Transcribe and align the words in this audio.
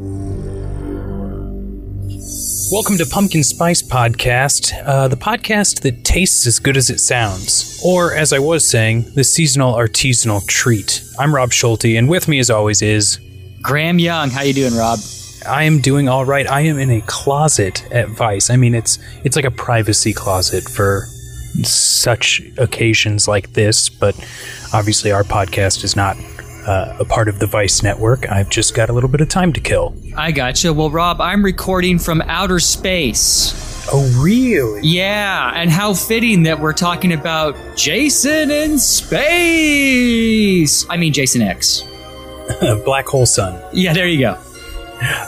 Welcome 0.00 0.28
to 2.98 3.06
Pumpkin 3.10 3.42
Spice 3.42 3.82
Podcast, 3.82 4.72
uh, 4.86 5.08
the 5.08 5.16
podcast 5.16 5.80
that 5.80 6.04
tastes 6.04 6.46
as 6.46 6.60
good 6.60 6.76
as 6.76 6.88
it 6.88 7.00
sounds. 7.00 7.82
Or, 7.84 8.14
as 8.14 8.32
I 8.32 8.38
was 8.38 8.64
saying, 8.64 9.10
the 9.16 9.24
seasonal 9.24 9.74
artisanal 9.74 10.46
treat. 10.46 11.02
I'm 11.18 11.34
Rob 11.34 11.52
Schulte, 11.52 11.96
and 11.96 12.08
with 12.08 12.28
me, 12.28 12.38
as 12.38 12.48
always, 12.48 12.80
is 12.80 13.18
Graham 13.60 13.98
Young. 13.98 14.30
How 14.30 14.42
you 14.42 14.54
doing, 14.54 14.76
Rob? 14.76 15.00
I 15.48 15.64
am 15.64 15.80
doing 15.80 16.08
all 16.08 16.24
right. 16.24 16.48
I 16.48 16.60
am 16.60 16.78
in 16.78 16.90
a 16.90 17.00
closet 17.00 17.84
at 17.90 18.08
Vice. 18.10 18.50
I 18.50 18.56
mean, 18.56 18.76
it's 18.76 19.00
it's 19.24 19.34
like 19.34 19.46
a 19.46 19.50
privacy 19.50 20.12
closet 20.12 20.62
for 20.62 21.06
such 21.64 22.40
occasions 22.56 23.26
like 23.26 23.54
this. 23.54 23.88
But 23.88 24.14
obviously, 24.72 25.10
our 25.10 25.24
podcast 25.24 25.82
is 25.82 25.96
not 25.96 26.16
uh, 26.68 26.96
a 27.00 27.04
part 27.04 27.28
of 27.28 27.38
the 27.38 27.46
Vice 27.46 27.82
network. 27.82 28.30
I've 28.30 28.50
just 28.50 28.74
got 28.74 28.90
a 28.90 28.92
little 28.92 29.08
bit 29.08 29.22
of 29.22 29.28
time 29.30 29.54
to 29.54 29.60
kill. 29.60 29.94
I 30.14 30.32
gotcha. 30.32 30.72
Well, 30.72 30.90
Rob, 30.90 31.18
I'm 31.20 31.42
recording 31.42 31.98
from 31.98 32.20
outer 32.22 32.60
space. 32.60 33.88
Oh, 33.90 34.04
really? 34.22 34.82
Yeah, 34.82 35.50
and 35.54 35.70
how 35.70 35.94
fitting 35.94 36.42
that 36.42 36.60
we're 36.60 36.74
talking 36.74 37.14
about 37.14 37.56
Jason 37.74 38.50
in 38.50 38.78
space. 38.78 39.24
I 40.90 40.98
mean, 40.98 41.14
Jason 41.14 41.40
X. 41.40 41.84
Black 42.84 43.06
hole 43.06 43.24
sun. 43.24 43.58
Yeah, 43.72 43.94
there 43.94 44.06
you 44.06 44.20
go. 44.20 44.38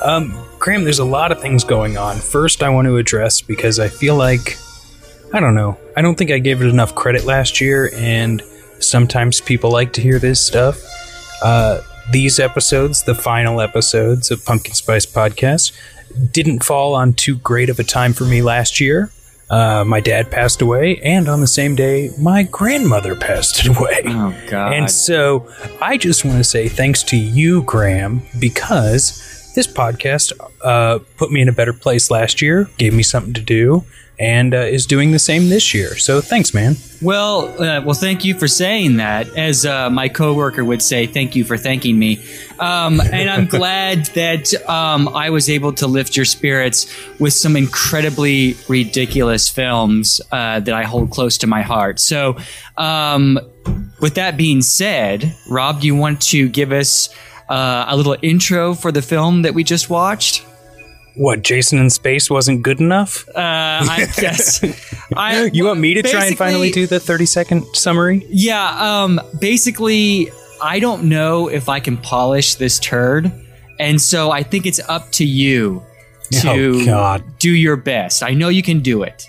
Um, 0.04 0.34
Graham, 0.59 0.84
there's 0.84 0.98
a 0.98 1.04
lot 1.04 1.32
of 1.32 1.40
things 1.40 1.64
going 1.64 1.96
on. 1.96 2.18
First, 2.18 2.62
I 2.62 2.68
want 2.68 2.84
to 2.86 2.98
address 2.98 3.40
because 3.40 3.78
I 3.78 3.88
feel 3.88 4.14
like 4.14 4.59
I 5.32 5.40
don't 5.40 5.54
know. 5.54 5.78
I 5.96 6.02
don't 6.02 6.16
think 6.16 6.30
I 6.30 6.38
gave 6.38 6.60
it 6.60 6.66
enough 6.66 6.95
credit 6.95 7.24
last 7.24 7.62
year, 7.62 7.90
and 7.95 8.42
sometimes 8.78 9.40
people 9.40 9.70
like 9.70 9.95
to 9.95 10.02
hear 10.02 10.18
this 10.18 10.45
stuff. 10.45 10.82
Uh, 11.42 11.80
these 12.10 12.40
episodes, 12.40 13.04
the 13.04 13.14
final 13.14 13.60
episodes 13.60 14.30
of 14.30 14.44
Pumpkin 14.44 14.74
Spice 14.74 15.06
Podcast, 15.06 15.72
didn't 16.32 16.64
fall 16.64 16.94
on 16.94 17.12
too 17.12 17.36
great 17.36 17.70
of 17.70 17.78
a 17.78 17.84
time 17.84 18.12
for 18.12 18.24
me 18.24 18.42
last 18.42 18.80
year. 18.80 19.12
Uh, 19.48 19.84
my 19.84 19.98
dad 20.00 20.30
passed 20.30 20.62
away, 20.62 21.00
and 21.02 21.28
on 21.28 21.40
the 21.40 21.46
same 21.46 21.74
day, 21.74 22.10
my 22.18 22.45
grandmother 22.45 23.16
passed 23.16 23.66
away. 23.66 24.02
Oh 24.06 24.34
God! 24.48 24.73
And 24.74 24.90
so 24.90 25.48
I 25.80 25.96
just 25.96 26.24
want 26.24 26.38
to 26.38 26.45
say 26.45 26.68
thanks 26.68 27.02
to 27.04 27.16
you, 27.16 27.62
Graham, 27.62 28.22
because 28.38 29.52
this 29.56 29.66
podcast 29.66 30.32
uh, 30.62 31.00
put 31.16 31.32
me 31.32 31.40
in 31.40 31.48
a 31.48 31.52
better 31.52 31.72
place 31.72 32.10
last 32.12 32.40
year, 32.40 32.70
gave 32.78 32.95
me 32.95 33.02
something 33.02 33.34
to 33.34 33.40
do, 33.40 33.84
and 34.21 34.52
uh, 34.54 34.59
is 34.59 34.85
doing 34.85 35.13
the 35.13 35.18
same 35.18 35.49
this 35.49 35.73
year. 35.73 35.96
So 35.96 36.21
thanks, 36.21 36.52
man. 36.52 36.76
Well, 37.01 37.49
uh, 37.60 37.80
well, 37.80 37.95
thank 37.95 38.23
you 38.23 38.35
for 38.35 38.46
saying 38.46 38.99
that. 38.99 39.35
As 39.35 39.65
uh, 39.65 39.88
my 39.88 40.10
coworker 40.10 40.62
would 40.62 40.82
say, 40.82 41.07
thank 41.07 41.35
you 41.35 41.43
for 41.43 41.57
thanking 41.57 41.99
me. 41.99 42.23
Um, 42.59 43.01
and 43.01 43.30
I'm 43.30 43.46
glad 43.59 44.04
that 44.09 44.52
um, 44.68 45.09
I 45.09 45.30
was 45.30 45.49
able 45.49 45.73
to 45.74 45.87
lift 45.87 46.16
your 46.16 46.27
spirits 46.27 46.95
with 47.18 47.32
some 47.32 47.57
incredibly 47.57 48.57
ridiculous 48.68 49.49
films 49.49 50.21
uh, 50.30 50.60
that 50.60 50.74
I 50.74 50.84
hold 50.84 51.10
close 51.10 51.38
to 51.38 51.46
my 51.46 51.62
heart. 51.62 51.99
So, 51.99 52.37
um, 52.77 53.40
with 54.01 54.15
that 54.16 54.37
being 54.37 54.60
said, 54.60 55.34
Rob, 55.49 55.80
do 55.80 55.87
you 55.87 55.96
want 55.96 56.21
to 56.23 56.49
give 56.49 56.73
us 56.73 57.09
uh, 57.49 57.87
a 57.88 57.96
little 57.96 58.16
intro 58.21 58.74
for 58.74 58.93
the 58.93 59.02
film 59.02 59.43
that 59.43 59.55
we 59.55 59.65
just 59.65 59.88
watched? 59.88 60.45
What, 61.14 61.42
Jason 61.42 61.78
in 61.78 61.90
Space 61.90 62.30
wasn't 62.30 62.62
good 62.62 62.80
enough? 62.80 63.28
Uh, 63.28 63.32
I 63.36 64.06
guess. 64.16 64.62
I, 65.16 65.44
you 65.53 65.64
want 65.64 65.80
me 65.80 65.94
to 65.94 66.03
try 66.03 66.26
and 66.26 66.36
finally 66.38 66.70
do 66.70 66.86
the 66.86 67.00
30 67.00 67.26
second 67.26 67.64
summary? 67.75 68.26
Yeah, 68.28 69.03
um, 69.03 69.20
basically, 69.41 70.31
I 70.62 70.78
don't 70.81 71.04
know 71.04 71.48
if 71.48 71.69
I 71.69 71.81
can 71.81 71.97
polish 71.97 72.54
this 72.56 72.78
turd. 72.78 73.31
And 73.78 74.00
so 74.00 74.31
I 74.31 74.42
think 74.42 74.66
it's 74.66 74.81
up 74.88 75.10
to 75.12 75.25
you 75.25 75.82
to 76.32 76.48
Oh, 76.50 76.84
God. 76.84 77.25
do 77.38 77.50
your 77.50 77.76
best. 77.76 78.22
I 78.22 78.34
know 78.34 78.48
you 78.50 78.62
can 78.62 78.81
do 78.81 79.03
it. 79.03 79.26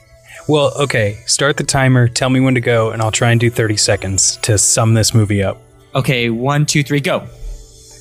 Well, 0.47 0.73
okay, 0.77 1.19
start 1.25 1.55
the 1.57 1.63
timer, 1.63 2.07
tell 2.09 2.29
me 2.29 2.39
when 2.41 2.55
to 2.55 2.61
go, 2.61 2.91
and 2.91 3.02
I'll 3.02 3.11
try 3.11 3.31
and 3.31 3.39
do 3.39 3.49
30 3.49 3.77
seconds 3.77 4.37
to 4.37 4.58
sum 4.58 4.93
this 4.93 5.14
movie 5.14 5.41
up. 5.41 5.58
Okay, 5.95 6.30
one, 6.30 6.65
two, 6.65 6.83
three, 6.83 6.99
go. 6.99 7.27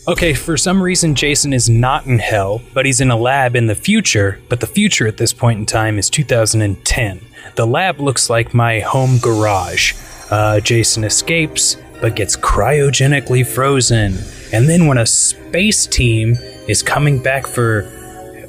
Okay, 0.09 0.33
for 0.33 0.57
some 0.57 0.83
reason, 0.83 1.15
Jason 1.15 1.53
is 1.53 1.69
not 1.69 2.07
in 2.07 2.19
hell, 2.19 2.63
but 2.73 2.87
he's 2.87 3.03
in 3.03 3.11
a 3.11 3.17
lab 3.17 3.55
in 3.55 3.67
the 3.67 3.75
future. 3.75 4.41
But 4.49 4.61
the 4.61 4.67
future 4.67 5.07
at 5.07 5.19
this 5.19 5.35
point 5.35 5.61
in 5.61 5.67
time 5.67 5.99
is 5.99 6.09
2010. 6.09 7.21
The 7.55 7.67
lab 7.67 8.01
looks 8.01 8.31
like 8.31 8.55
my 8.55 8.81
home 8.81 9.19
garage. 9.19 9.95
Uh, 10.31 10.61
Jason 10.61 11.05
escapes, 11.05 11.77
but 12.01 12.17
gets 12.17 12.35
cryogenically 12.35 13.47
frozen. 13.47 14.17
And 14.53 14.69
then, 14.69 14.87
when 14.87 14.97
a 14.97 15.07
space 15.07 15.87
team 15.87 16.37
is 16.67 16.83
coming 16.83 17.23
back 17.23 17.47
for 17.47 17.85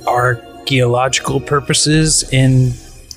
archaeological 0.07 1.41
purposes 1.41 2.23
in 2.31 2.71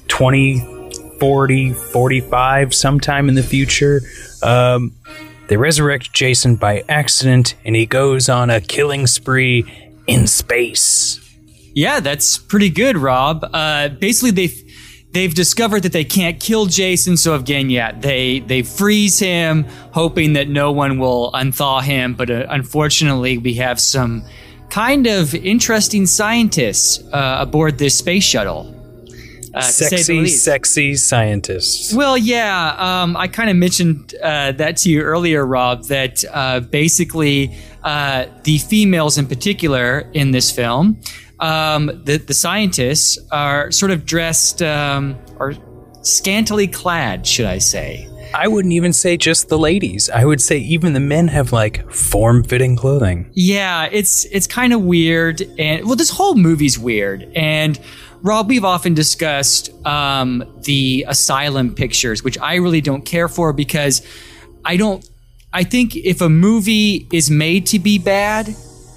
2040, 0.08 1.72
45, 1.72 2.74
sometime 2.74 3.28
in 3.28 3.36
the 3.36 3.42
future, 3.44 4.00
um, 4.42 4.92
they 5.48 5.56
resurrect 5.56 6.12
Jason 6.12 6.56
by 6.56 6.84
accident, 6.88 7.54
and 7.64 7.76
he 7.76 7.86
goes 7.86 8.28
on 8.28 8.50
a 8.50 8.60
killing 8.60 9.06
spree 9.06 9.64
in 10.06 10.26
space. 10.26 11.20
Yeah, 11.74 12.00
that's 12.00 12.38
pretty 12.38 12.70
good, 12.70 12.96
Rob. 12.96 13.48
Uh, 13.52 13.88
basically, 13.88 14.30
they've 14.30 14.62
they've 15.12 15.34
discovered 15.34 15.82
that 15.84 15.92
they 15.92 16.04
can't 16.04 16.40
kill 16.40 16.66
Jason, 16.66 17.16
so 17.16 17.34
again, 17.34 17.70
yeah, 17.70 17.92
they 17.92 18.40
they 18.40 18.62
freeze 18.62 19.18
him, 19.18 19.64
hoping 19.92 20.34
that 20.34 20.48
no 20.48 20.72
one 20.72 20.98
will 20.98 21.30
unthaw 21.32 21.82
him. 21.82 22.14
But 22.14 22.30
uh, 22.30 22.46
unfortunately, 22.48 23.38
we 23.38 23.54
have 23.54 23.80
some 23.80 24.24
kind 24.70 25.06
of 25.06 25.34
interesting 25.34 26.06
scientists 26.06 27.02
uh, 27.12 27.38
aboard 27.40 27.78
this 27.78 27.96
space 27.96 28.24
shuttle. 28.24 28.73
Uh, 29.54 29.60
to 29.60 29.72
say 29.72 29.96
the 29.96 30.26
sexy, 30.26 30.26
sexy 30.26 30.96
scientists. 30.96 31.94
Well, 31.94 32.18
yeah, 32.18 32.74
um, 32.76 33.16
I 33.16 33.28
kind 33.28 33.50
of 33.50 33.56
mentioned 33.56 34.14
uh, 34.22 34.52
that 34.52 34.78
to 34.78 34.90
you 34.90 35.00
earlier, 35.02 35.46
Rob. 35.46 35.84
That 35.84 36.24
uh, 36.32 36.60
basically 36.60 37.56
uh, 37.84 38.26
the 38.42 38.58
females, 38.58 39.16
in 39.16 39.26
particular, 39.26 40.10
in 40.12 40.32
this 40.32 40.50
film, 40.50 41.00
um, 41.38 41.86
the 42.04 42.16
the 42.16 42.34
scientists 42.34 43.18
are 43.30 43.70
sort 43.70 43.92
of 43.92 44.04
dressed 44.04 44.60
um, 44.62 45.16
or 45.38 45.54
scantily 46.02 46.66
clad, 46.66 47.26
should 47.26 47.46
I 47.46 47.58
say? 47.58 48.08
I 48.34 48.48
wouldn't 48.48 48.74
even 48.74 48.92
say 48.92 49.16
just 49.16 49.48
the 49.48 49.58
ladies. 49.58 50.10
I 50.10 50.24
would 50.24 50.40
say 50.40 50.58
even 50.58 50.92
the 50.92 51.00
men 51.00 51.28
have 51.28 51.52
like 51.52 51.88
form-fitting 51.92 52.74
clothing. 52.74 53.30
Yeah, 53.32 53.88
it's 53.92 54.24
it's 54.24 54.48
kind 54.48 54.72
of 54.72 54.82
weird, 54.82 55.42
and 55.56 55.86
well, 55.86 55.94
this 55.94 56.10
whole 56.10 56.34
movie's 56.34 56.76
weird. 56.76 57.30
And 57.36 57.78
Rob, 58.24 58.48
we've 58.48 58.64
often 58.64 58.94
discussed 58.94 59.70
um, 59.86 60.42
the 60.62 61.04
asylum 61.06 61.74
pictures, 61.74 62.24
which 62.24 62.38
I 62.38 62.54
really 62.54 62.80
don't 62.80 63.04
care 63.04 63.28
for 63.28 63.52
because 63.52 64.00
I 64.64 64.78
don't. 64.78 65.06
I 65.52 65.62
think 65.62 65.94
if 65.94 66.22
a 66.22 66.30
movie 66.30 67.06
is 67.12 67.30
made 67.30 67.66
to 67.66 67.78
be 67.78 67.98
bad, 67.98 68.48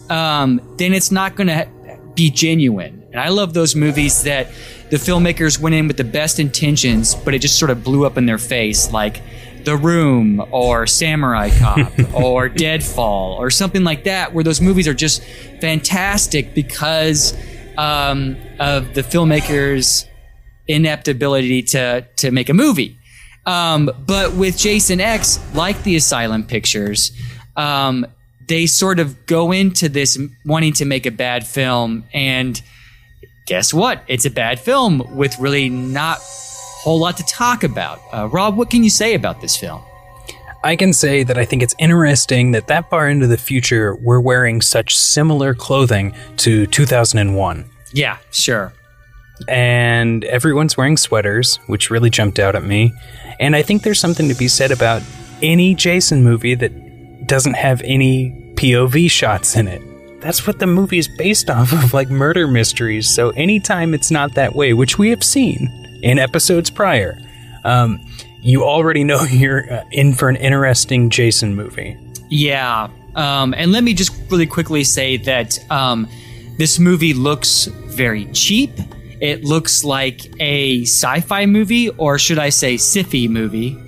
um, 0.09 0.61
then 0.77 0.93
it's 0.93 1.11
not 1.11 1.35
going 1.35 1.49
to 1.49 1.67
be 2.15 2.31
genuine. 2.31 3.05
And 3.11 3.19
I 3.19 3.27
love 3.27 3.53
those 3.53 3.75
movies 3.75 4.23
that 4.23 4.47
the 4.89 4.95
filmmakers 4.95 5.59
went 5.59 5.75
in 5.75 5.89
with 5.89 5.97
the 5.97 6.05
best 6.05 6.39
intentions, 6.39 7.13
but 7.13 7.33
it 7.33 7.39
just 7.39 7.59
sort 7.59 7.69
of 7.69 7.83
blew 7.83 8.05
up 8.05 8.17
in 8.17 8.27
their 8.27 8.37
face, 8.37 8.93
like 8.93 9.21
The 9.65 9.75
Room 9.75 10.41
or 10.51 10.87
Samurai 10.87 11.49
Cop 11.59 11.91
or 12.13 12.47
Deadfall 12.47 13.33
or 13.33 13.49
something 13.49 13.83
like 13.83 14.05
that, 14.05 14.33
where 14.33 14.45
those 14.45 14.61
movies 14.61 14.87
are 14.87 14.93
just 14.93 15.21
fantastic 15.59 16.53
because 16.53 17.35
um, 17.77 18.37
of 18.59 18.93
the 18.93 19.01
filmmakers' 19.01 20.05
inept 20.67 21.07
ability 21.07 21.63
to 21.63 22.05
to 22.17 22.31
make 22.31 22.49
a 22.49 22.53
movie. 22.53 22.97
Um, 23.45 23.89
but 24.05 24.33
with 24.33 24.57
Jason 24.57 24.99
X, 24.99 25.39
like 25.53 25.81
the 25.83 25.95
Asylum 25.95 26.43
pictures, 26.43 27.11
um, 27.55 28.05
they 28.47 28.65
sort 28.65 28.99
of 28.99 29.25
go 29.25 29.51
into 29.53 29.87
this 29.87 30.19
wanting 30.45 30.73
to 30.73 30.85
make 30.85 31.05
a 31.05 31.11
bad 31.11 31.47
film, 31.47 32.03
and 32.13 32.61
guess 33.45 33.73
what? 33.73 34.03
It's 34.07 34.25
a 34.25 34.29
bad 34.29 34.59
film 34.59 35.15
with 35.15 35.39
really 35.39 35.69
not 35.69 36.17
a 36.17 36.21
whole 36.83 36.99
lot 36.99 37.17
to 37.17 37.23
talk 37.23 37.63
about. 37.63 37.99
Uh, 38.11 38.27
Rob, 38.27 38.57
what 38.57 38.69
can 38.69 38.83
you 38.83 38.89
say 38.89 39.13
about 39.13 39.39
this 39.41 39.55
film? 39.55 39.81
I 40.63 40.75
can 40.75 40.91
say 40.93 41.23
that 41.23 41.37
I 41.37 41.45
think 41.45 41.61
it's 41.63 41.75
interesting 41.79 42.51
that 42.51 42.67
that 42.67 42.89
far 42.89 43.07
into 43.09 43.27
the 43.27 43.37
future, 43.37 43.95
we're 43.95 44.19
wearing 44.19 44.61
such 44.61 44.97
similar 44.97 45.53
clothing 45.53 46.13
to 46.37 46.65
2001. 46.67 47.69
Yeah, 47.93 48.17
sure. 48.31 48.73
and 49.47 50.23
everyone's 50.25 50.75
wearing 50.75 50.97
sweaters, 50.97 51.57
which 51.67 51.89
really 51.91 52.09
jumped 52.09 52.39
out 52.39 52.55
at 52.55 52.63
me. 52.63 52.91
And 53.39 53.55
I 53.55 53.61
think 53.61 53.83
there's 53.83 53.99
something 53.99 54.27
to 54.29 54.33
be 54.35 54.47
said 54.47 54.71
about 54.71 55.03
any 55.43 55.75
Jason 55.75 56.23
movie 56.23 56.55
that 56.55 57.27
doesn't 57.27 57.53
have 57.53 57.81
any 57.83 58.31
POV 58.55 59.09
shots 59.11 59.55
in 59.55 59.67
it. 59.67 59.81
That's 60.21 60.47
what 60.47 60.57
the 60.59 60.65
movie 60.67 60.97
is 60.97 61.07
based 61.07 61.49
off 61.51 61.71
of, 61.71 61.93
like 61.93 62.09
murder 62.09 62.47
mysteries. 62.47 63.13
So 63.13 63.29
anytime 63.31 63.93
it's 63.93 64.09
not 64.09 64.33
that 64.33 64.55
way, 64.55 64.73
which 64.73 64.97
we 64.97 65.11
have 65.11 65.23
seen 65.23 65.69
in 66.01 66.17
episodes 66.17 66.71
prior, 66.71 67.17
um, 67.63 67.99
you 68.47 68.63
already 68.63 69.03
know 69.03 69.21
you're 69.29 69.71
uh, 69.71 69.83
in 69.91 70.13
for 70.13 70.29
an 70.29 70.37
interesting 70.37 71.09
Jason 71.09 71.55
movie. 71.55 71.97
Yeah. 72.29 72.89
Um, 73.15 73.53
and 73.53 73.71
let 73.71 73.83
me 73.83 73.93
just 73.93 74.13
really 74.31 74.45
quickly 74.45 74.83
say 74.83 75.17
that 75.17 75.59
um, 75.69 76.07
this 76.57 76.79
movie 76.79 77.13
looks 77.13 77.65
very 77.65 78.25
cheap. 78.27 78.71
It 79.19 79.43
looks 79.43 79.83
like 79.83 80.21
a 80.39 80.83
sci-fi 80.83 81.45
movie, 81.45 81.89
or 81.89 82.19
should 82.19 82.39
I 82.39 82.49
say, 82.49 82.75
sci-fi 82.75 83.27
movie. 83.27 83.77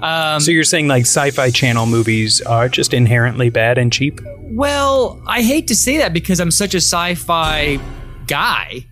Um, 0.00 0.40
so 0.40 0.50
you're 0.50 0.64
saying 0.64 0.88
like 0.88 1.02
sci-fi 1.02 1.50
channel 1.50 1.86
movies 1.86 2.40
are 2.42 2.68
just 2.68 2.94
inherently 2.94 3.50
bad 3.50 3.76
and 3.78 3.92
cheap? 3.92 4.20
Well, 4.40 5.22
I 5.26 5.42
hate 5.42 5.68
to 5.68 5.76
say 5.76 5.98
that 5.98 6.12
because 6.12 6.40
I'm 6.40 6.50
such 6.50 6.74
a 6.74 6.78
sci-fi 6.78 7.78
guy. 8.26 8.86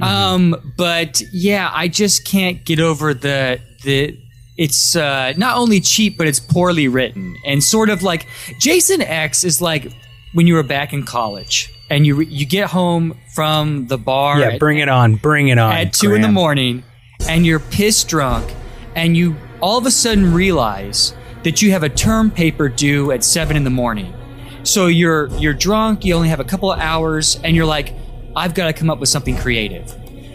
Mm-hmm. 0.00 0.02
Um, 0.02 0.72
but 0.76 1.20
yeah, 1.32 1.70
I 1.72 1.88
just 1.88 2.24
can't 2.24 2.64
get 2.64 2.80
over 2.80 3.14
the 3.14 3.60
the 3.82 4.18
it's 4.56 4.94
uh, 4.96 5.32
not 5.36 5.56
only 5.56 5.80
cheap 5.80 6.18
but 6.18 6.26
it's 6.26 6.40
poorly 6.40 6.88
written 6.88 7.36
and 7.46 7.62
sort 7.62 7.88
of 7.88 8.02
like 8.02 8.26
Jason 8.58 9.00
X 9.00 9.44
is 9.44 9.62
like 9.62 9.90
when 10.32 10.46
you 10.46 10.54
were 10.54 10.62
back 10.62 10.92
in 10.92 11.04
college 11.04 11.72
and 11.90 12.06
you 12.06 12.20
you 12.20 12.46
get 12.46 12.70
home 12.70 13.18
from 13.34 13.88
the 13.88 13.98
bar. 13.98 14.40
Yeah, 14.40 14.58
bring 14.58 14.78
it 14.78 14.88
on, 14.88 15.16
bring 15.16 15.48
it 15.48 15.58
on. 15.58 15.72
At 15.72 15.92
two 15.92 16.08
Graham. 16.08 16.16
in 16.16 16.22
the 16.22 16.32
morning, 16.32 16.84
and 17.28 17.44
you're 17.44 17.60
pissed 17.60 18.08
drunk, 18.08 18.50
and 18.94 19.16
you 19.16 19.36
all 19.60 19.76
of 19.76 19.86
a 19.86 19.90
sudden 19.90 20.32
realize 20.32 21.14
that 21.42 21.60
you 21.60 21.72
have 21.72 21.82
a 21.82 21.88
term 21.88 22.30
paper 22.30 22.68
due 22.68 23.10
at 23.12 23.24
seven 23.24 23.56
in 23.56 23.64
the 23.64 23.70
morning. 23.70 24.14
So 24.62 24.86
you're 24.86 25.26
you're 25.38 25.54
drunk, 25.54 26.04
you 26.04 26.14
only 26.14 26.28
have 26.28 26.40
a 26.40 26.44
couple 26.44 26.72
of 26.72 26.78
hours, 26.78 27.38
and 27.42 27.56
you're 27.56 27.66
like, 27.66 27.92
I've 28.36 28.54
got 28.54 28.66
to 28.66 28.72
come 28.72 28.90
up 28.90 28.98
with 28.98 29.08
something 29.08 29.36
creative. 29.36 29.94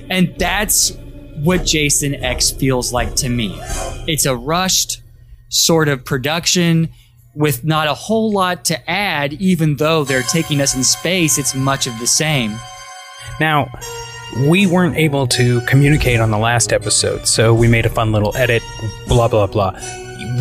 And 0.09 0.35
that's 0.37 0.95
what 1.43 1.65
Jason 1.65 2.15
X 2.15 2.51
feels 2.51 2.93
like 2.93 3.15
to 3.15 3.29
me. 3.29 3.55
It's 4.07 4.25
a 4.25 4.35
rushed 4.35 5.01
sort 5.49 5.87
of 5.89 6.03
production 6.05 6.89
with 7.35 7.63
not 7.63 7.87
a 7.87 7.93
whole 7.93 8.31
lot 8.31 8.65
to 8.65 8.89
add, 8.89 9.33
even 9.33 9.75
though 9.75 10.03
they're 10.03 10.23
taking 10.23 10.61
us 10.61 10.75
in 10.75 10.83
space, 10.83 11.37
it's 11.37 11.53
much 11.53 11.85
of 11.85 11.97
the 11.99 12.07
same. 12.07 12.55
Now, 13.39 13.69
we 14.47 14.65
weren't 14.65 14.95
able 14.95 15.27
to 15.27 15.61
communicate 15.61 16.19
on 16.19 16.31
the 16.31 16.37
last 16.37 16.71
episode, 16.71 17.27
so 17.27 17.53
we 17.53 17.67
made 17.67 17.85
a 17.85 17.89
fun 17.89 18.11
little 18.11 18.35
edit, 18.37 18.63
blah, 19.07 19.27
blah, 19.27 19.47
blah. 19.47 19.73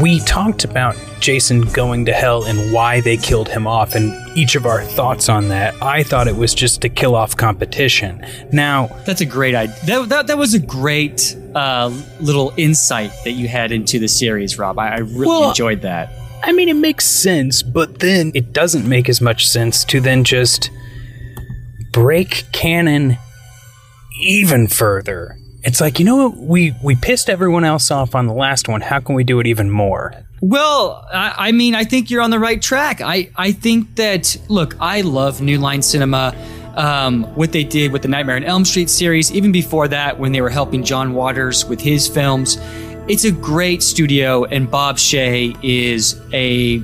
We 0.00 0.20
talked 0.20 0.64
about 0.64 0.96
Jason 1.20 1.62
going 1.72 2.04
to 2.06 2.12
hell 2.12 2.44
and 2.44 2.72
why 2.72 3.00
they 3.00 3.16
killed 3.16 3.48
him 3.48 3.66
off, 3.66 3.94
and 3.94 4.12
each 4.36 4.56
of 4.56 4.66
our 4.66 4.82
thoughts 4.82 5.28
on 5.28 5.48
that. 5.48 5.74
I 5.82 6.02
thought 6.02 6.28
it 6.28 6.36
was 6.36 6.54
just 6.54 6.82
to 6.82 6.88
kill 6.88 7.14
off 7.14 7.36
competition. 7.36 8.26
Now, 8.52 8.88
that's 9.06 9.20
a 9.20 9.26
great 9.26 9.54
idea. 9.54 9.76
That, 9.86 10.08
that, 10.08 10.26
that 10.26 10.38
was 10.38 10.54
a 10.54 10.58
great 10.58 11.36
uh, 11.54 11.92
little 12.20 12.52
insight 12.56 13.12
that 13.24 13.32
you 13.32 13.48
had 13.48 13.72
into 13.72 13.98
the 13.98 14.08
series, 14.08 14.58
Rob. 14.58 14.78
I, 14.78 14.88
I 14.88 14.98
really 14.98 15.26
well, 15.26 15.48
enjoyed 15.50 15.82
that. 15.82 16.10
I 16.42 16.52
mean, 16.52 16.68
it 16.68 16.74
makes 16.74 17.06
sense, 17.06 17.62
but 17.62 18.00
then 18.00 18.32
it 18.34 18.52
doesn't 18.52 18.86
make 18.86 19.08
as 19.08 19.20
much 19.20 19.48
sense 19.48 19.84
to 19.86 20.00
then 20.00 20.24
just 20.24 20.70
break 21.92 22.44
canon 22.52 23.16
even 24.20 24.66
further. 24.68 25.38
It's 25.64 25.80
like, 25.80 25.98
you 25.98 26.04
know 26.04 26.28
what? 26.28 26.36
We, 26.36 26.74
we 26.82 26.94
pissed 26.94 27.30
everyone 27.30 27.64
else 27.64 27.90
off 27.90 28.14
on 28.14 28.26
the 28.26 28.34
last 28.34 28.68
one. 28.68 28.80
How 28.80 29.00
can 29.00 29.14
we 29.14 29.24
do 29.24 29.40
it 29.40 29.46
even 29.46 29.70
more? 29.70 30.12
Well, 30.40 31.06
I, 31.12 31.48
I 31.48 31.52
mean, 31.52 31.74
I 31.74 31.84
think 31.84 32.10
you're 32.10 32.20
on 32.20 32.30
the 32.30 32.38
right 32.38 32.60
track. 32.60 33.00
I, 33.00 33.30
I 33.36 33.52
think 33.52 33.96
that, 33.96 34.36
look, 34.48 34.76
I 34.78 35.00
love 35.00 35.40
New 35.40 35.58
Line 35.58 35.80
Cinema. 35.80 36.34
Um, 36.76 37.22
what 37.36 37.52
they 37.52 37.62
did 37.62 37.92
with 37.92 38.02
the 38.02 38.08
Nightmare 38.08 38.34
on 38.34 38.42
Elm 38.42 38.64
Street 38.64 38.90
series, 38.90 39.30
even 39.30 39.52
before 39.52 39.86
that, 39.86 40.18
when 40.18 40.32
they 40.32 40.40
were 40.40 40.50
helping 40.50 40.82
John 40.82 41.14
Waters 41.14 41.64
with 41.64 41.80
his 41.80 42.08
films. 42.08 42.58
It's 43.06 43.24
a 43.24 43.30
great 43.30 43.80
studio, 43.80 44.44
and 44.44 44.68
Bob 44.68 44.96
Shaye 44.96 45.56
is 45.62 46.20
a 46.32 46.78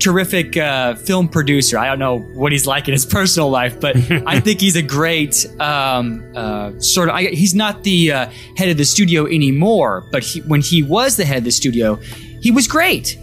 terrific 0.00 0.56
uh, 0.56 0.94
film 0.94 1.28
producer. 1.28 1.78
I 1.78 1.86
don't 1.86 1.98
know 1.98 2.18
what 2.18 2.52
he's 2.52 2.66
like 2.66 2.88
in 2.88 2.92
his 2.92 3.06
personal 3.18 3.50
life, 3.50 3.80
but 3.80 3.96
I 4.26 4.40
think 4.40 4.60
he's 4.60 4.76
a 4.76 4.82
great 4.82 5.46
um, 5.60 6.32
uh, 6.34 6.78
sort 6.80 7.08
of. 7.08 7.14
I, 7.14 7.24
he's 7.26 7.54
not 7.54 7.84
the 7.84 8.12
uh, 8.12 8.30
head 8.56 8.68
of 8.68 8.76
the 8.76 8.84
studio 8.84 9.26
anymore, 9.26 10.04
but 10.10 10.22
he, 10.22 10.40
when 10.40 10.60
he 10.60 10.82
was 10.82 11.16
the 11.16 11.24
head 11.24 11.38
of 11.38 11.44
the 11.44 11.52
studio, 11.52 11.96
he 12.40 12.50
was 12.50 12.66
great. 12.66 13.16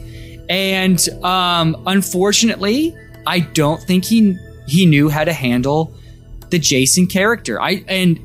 And 0.50 1.06
um, 1.24 1.84
unfortunately, 1.86 2.96
I 3.26 3.40
don't 3.40 3.82
think 3.82 4.06
he 4.06 4.38
he 4.68 4.86
knew 4.86 5.10
how 5.10 5.24
to 5.24 5.34
handle 5.34 5.94
the 6.50 6.60
Jason 6.60 7.08
character. 7.08 7.62
I 7.62 7.84
and 7.88 8.20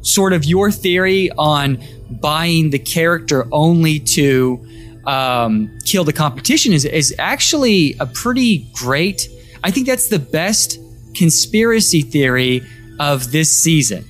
sort 0.00 0.32
of 0.32 0.44
your 0.44 0.70
theory 0.70 1.30
on 1.32 1.82
buying 2.10 2.70
the 2.70 2.78
character 2.78 3.46
only 3.52 4.00
to 4.00 4.64
um, 5.08 5.76
kill 5.84 6.04
the 6.04 6.12
competition 6.12 6.72
is, 6.72 6.84
is 6.84 7.14
actually 7.18 7.96
a 7.98 8.06
pretty 8.06 8.68
great. 8.74 9.28
I 9.64 9.70
think 9.70 9.86
that's 9.86 10.08
the 10.08 10.18
best 10.18 10.78
conspiracy 11.14 12.02
theory 12.02 12.62
of 13.00 13.32
this 13.32 13.50
season. 13.50 14.04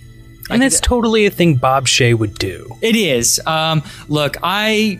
And 0.50 0.62
that's 0.62 0.80
totally 0.80 1.26
a 1.26 1.30
thing 1.30 1.56
Bob 1.56 1.86
Shaye 1.86 2.18
would 2.18 2.34
do. 2.34 2.74
It 2.80 2.96
is. 2.96 3.40
Um, 3.46 3.82
look, 4.08 4.38
I 4.42 4.98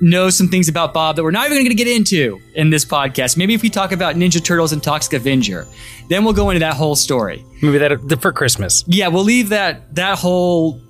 know 0.00 0.30
some 0.30 0.48
things 0.48 0.68
about 0.68 0.94
Bob 0.94 1.16
that 1.16 1.24
we're 1.24 1.30
not 1.30 1.46
even 1.46 1.58
going 1.58 1.68
to 1.68 1.74
get 1.74 1.88
into 1.88 2.40
in 2.54 2.70
this 2.70 2.84
podcast. 2.84 3.36
Maybe 3.36 3.54
if 3.54 3.62
we 3.62 3.70
talk 3.70 3.92
about 3.92 4.14
Ninja 4.14 4.42
Turtles 4.42 4.72
and 4.72 4.82
Toxic 4.82 5.14
Avenger, 5.14 5.66
then 6.08 6.24
we'll 6.24 6.32
go 6.32 6.50
into 6.50 6.60
that 6.60 6.74
whole 6.74 6.96
story. 6.96 7.44
Maybe 7.60 7.78
that 7.78 8.18
for 8.20 8.32
Christmas. 8.32 8.84
Yeah, 8.86 9.08
we'll 9.08 9.24
leave 9.24 9.50
that 9.50 9.94
that 9.96 10.18
whole 10.18 10.80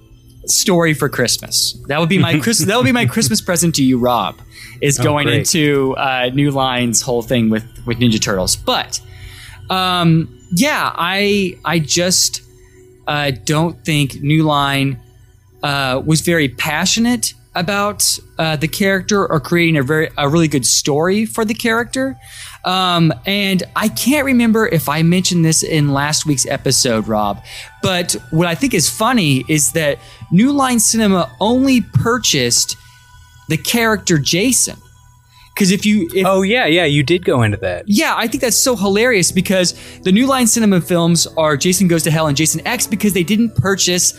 story 0.46 0.94
for 0.94 1.08
Christmas. 1.08 1.78
That 1.88 2.00
would 2.00 2.08
be 2.08 2.18
my 2.18 2.38
Chris. 2.40 2.58
that 2.58 2.76
would 2.76 2.84
be 2.84 2.92
my 2.92 3.06
Christmas 3.06 3.40
present 3.48 3.74
to 3.76 3.84
you, 3.84 3.98
Rob. 3.98 4.40
Is 4.80 4.98
oh, 4.98 5.04
going 5.04 5.28
into 5.28 5.94
uh, 5.96 6.30
New 6.34 6.50
Line's 6.50 7.02
whole 7.02 7.22
thing 7.22 7.50
with 7.50 7.64
with 7.86 7.98
Ninja 7.98 8.20
Turtles. 8.20 8.56
But 8.56 9.00
um, 9.70 10.38
yeah, 10.52 10.92
I 10.94 11.58
I 11.64 11.78
just 11.78 12.42
uh, 13.06 13.32
don't 13.44 13.82
think 13.84 14.22
New 14.22 14.42
Line 14.42 15.00
uh, 15.62 16.02
was 16.04 16.20
very 16.20 16.48
passionate 16.48 17.34
about 17.54 18.18
uh, 18.38 18.56
the 18.56 18.68
character 18.68 19.26
or 19.26 19.38
creating 19.40 19.76
a 19.76 19.82
very 19.82 20.08
a 20.16 20.28
really 20.28 20.48
good 20.48 20.64
story 20.64 21.26
for 21.26 21.44
the 21.44 21.54
character. 21.54 22.18
Um, 22.64 23.12
and 23.26 23.62
I 23.74 23.88
can't 23.88 24.24
remember 24.24 24.66
if 24.68 24.88
I 24.88 25.02
mentioned 25.02 25.44
this 25.44 25.62
in 25.62 25.92
last 25.92 26.26
week's 26.26 26.46
episode, 26.46 27.08
Rob, 27.08 27.42
but 27.82 28.16
what 28.30 28.46
I 28.46 28.54
think 28.54 28.72
is 28.72 28.88
funny 28.88 29.44
is 29.48 29.72
that 29.72 29.98
New 30.30 30.52
Line 30.52 30.78
Cinema 30.78 31.30
only 31.40 31.80
purchased 31.80 32.76
the 33.48 33.56
character 33.56 34.18
Jason. 34.18 34.76
Because 35.54 35.70
if 35.70 35.84
you, 35.84 36.08
if, 36.14 36.24
oh 36.26 36.40
yeah, 36.40 36.64
yeah, 36.64 36.84
you 36.84 37.02
did 37.02 37.24
go 37.26 37.42
into 37.42 37.58
that. 37.58 37.84
Yeah, 37.86 38.14
I 38.16 38.26
think 38.26 38.40
that's 38.40 38.56
so 38.56 38.74
hilarious 38.74 39.30
because 39.30 39.74
the 40.00 40.12
New 40.12 40.26
Line 40.26 40.46
Cinema 40.46 40.80
films 40.80 41.26
are 41.36 41.58
Jason 41.58 41.88
Goes 41.88 42.04
to 42.04 42.10
Hell 42.10 42.28
and 42.28 42.36
Jason 42.36 42.66
X 42.66 42.86
because 42.86 43.12
they 43.12 43.22
didn't 43.22 43.56
purchase 43.56 44.12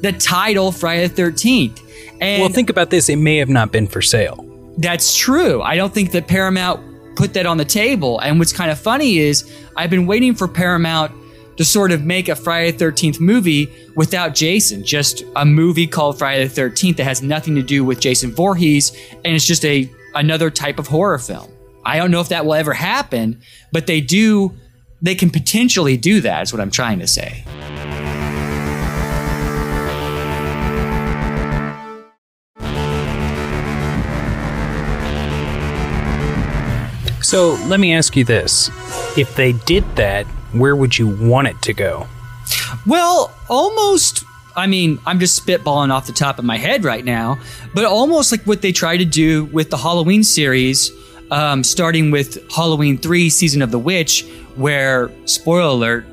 the 0.00 0.12
title 0.12 0.72
Friday 0.72 1.06
the 1.06 1.14
Thirteenth. 1.14 1.80
And 2.20 2.42
well, 2.42 2.50
think 2.50 2.70
about 2.70 2.90
this: 2.90 3.08
it 3.08 3.16
may 3.16 3.36
have 3.36 3.48
not 3.48 3.72
been 3.72 3.86
for 3.86 4.02
sale. 4.02 4.46
That's 4.78 5.16
true. 5.16 5.62
I 5.62 5.76
don't 5.76 5.92
think 5.92 6.12
that 6.12 6.26
Paramount 6.26 7.16
put 7.16 7.34
that 7.34 7.46
on 7.46 7.56
the 7.56 7.64
table. 7.64 8.18
And 8.20 8.38
what's 8.38 8.52
kind 8.52 8.70
of 8.70 8.78
funny 8.78 9.18
is 9.18 9.50
I've 9.76 9.90
been 9.90 10.06
waiting 10.06 10.34
for 10.34 10.48
Paramount 10.48 11.12
to 11.56 11.64
sort 11.64 11.92
of 11.92 12.02
make 12.02 12.28
a 12.28 12.34
Friday 12.34 12.70
the 12.70 12.84
13th 12.84 13.20
movie 13.20 13.70
without 13.94 14.34
Jason, 14.34 14.82
just 14.82 15.22
a 15.36 15.44
movie 15.44 15.86
called 15.86 16.18
Friday 16.18 16.46
the 16.46 16.60
13th 16.60 16.96
that 16.96 17.04
has 17.04 17.20
nothing 17.20 17.54
to 17.54 17.62
do 17.62 17.84
with 17.84 18.00
Jason 18.00 18.30
Voorhees 18.30 18.96
and 19.24 19.34
it's 19.34 19.44
just 19.46 19.64
a 19.66 19.90
another 20.14 20.50
type 20.50 20.78
of 20.78 20.86
horror 20.86 21.18
film. 21.18 21.50
I 21.84 21.98
don't 21.98 22.10
know 22.10 22.20
if 22.20 22.30
that 22.30 22.46
will 22.46 22.54
ever 22.54 22.72
happen, 22.72 23.42
but 23.72 23.86
they 23.86 24.00
do 24.00 24.54
they 25.02 25.14
can 25.14 25.30
potentially 25.30 25.96
do 25.96 26.22
that 26.22 26.42
is 26.42 26.52
what 26.52 26.60
I'm 26.60 26.70
trying 26.70 26.98
to 27.00 27.06
say. 27.06 27.44
So 37.30 37.54
let 37.68 37.78
me 37.78 37.94
ask 37.94 38.16
you 38.16 38.24
this. 38.24 38.70
If 39.16 39.36
they 39.36 39.52
did 39.52 39.84
that, 39.94 40.26
where 40.52 40.74
would 40.74 40.98
you 40.98 41.06
want 41.06 41.46
it 41.46 41.62
to 41.62 41.72
go? 41.72 42.08
Well, 42.88 43.32
almost. 43.48 44.24
I 44.56 44.66
mean, 44.66 44.98
I'm 45.06 45.20
just 45.20 45.40
spitballing 45.40 45.92
off 45.92 46.08
the 46.08 46.12
top 46.12 46.40
of 46.40 46.44
my 46.44 46.58
head 46.58 46.82
right 46.82 47.04
now, 47.04 47.38
but 47.72 47.84
almost 47.84 48.32
like 48.32 48.42
what 48.48 48.62
they 48.62 48.72
try 48.72 48.96
to 48.96 49.04
do 49.04 49.44
with 49.44 49.70
the 49.70 49.76
Halloween 49.76 50.24
series, 50.24 50.90
um, 51.30 51.62
starting 51.62 52.10
with 52.10 52.50
Halloween 52.50 52.98
3 52.98 53.30
Season 53.30 53.62
of 53.62 53.70
the 53.70 53.78
Witch, 53.78 54.26
where, 54.56 55.08
spoiler 55.24 55.68
alert, 55.68 56.06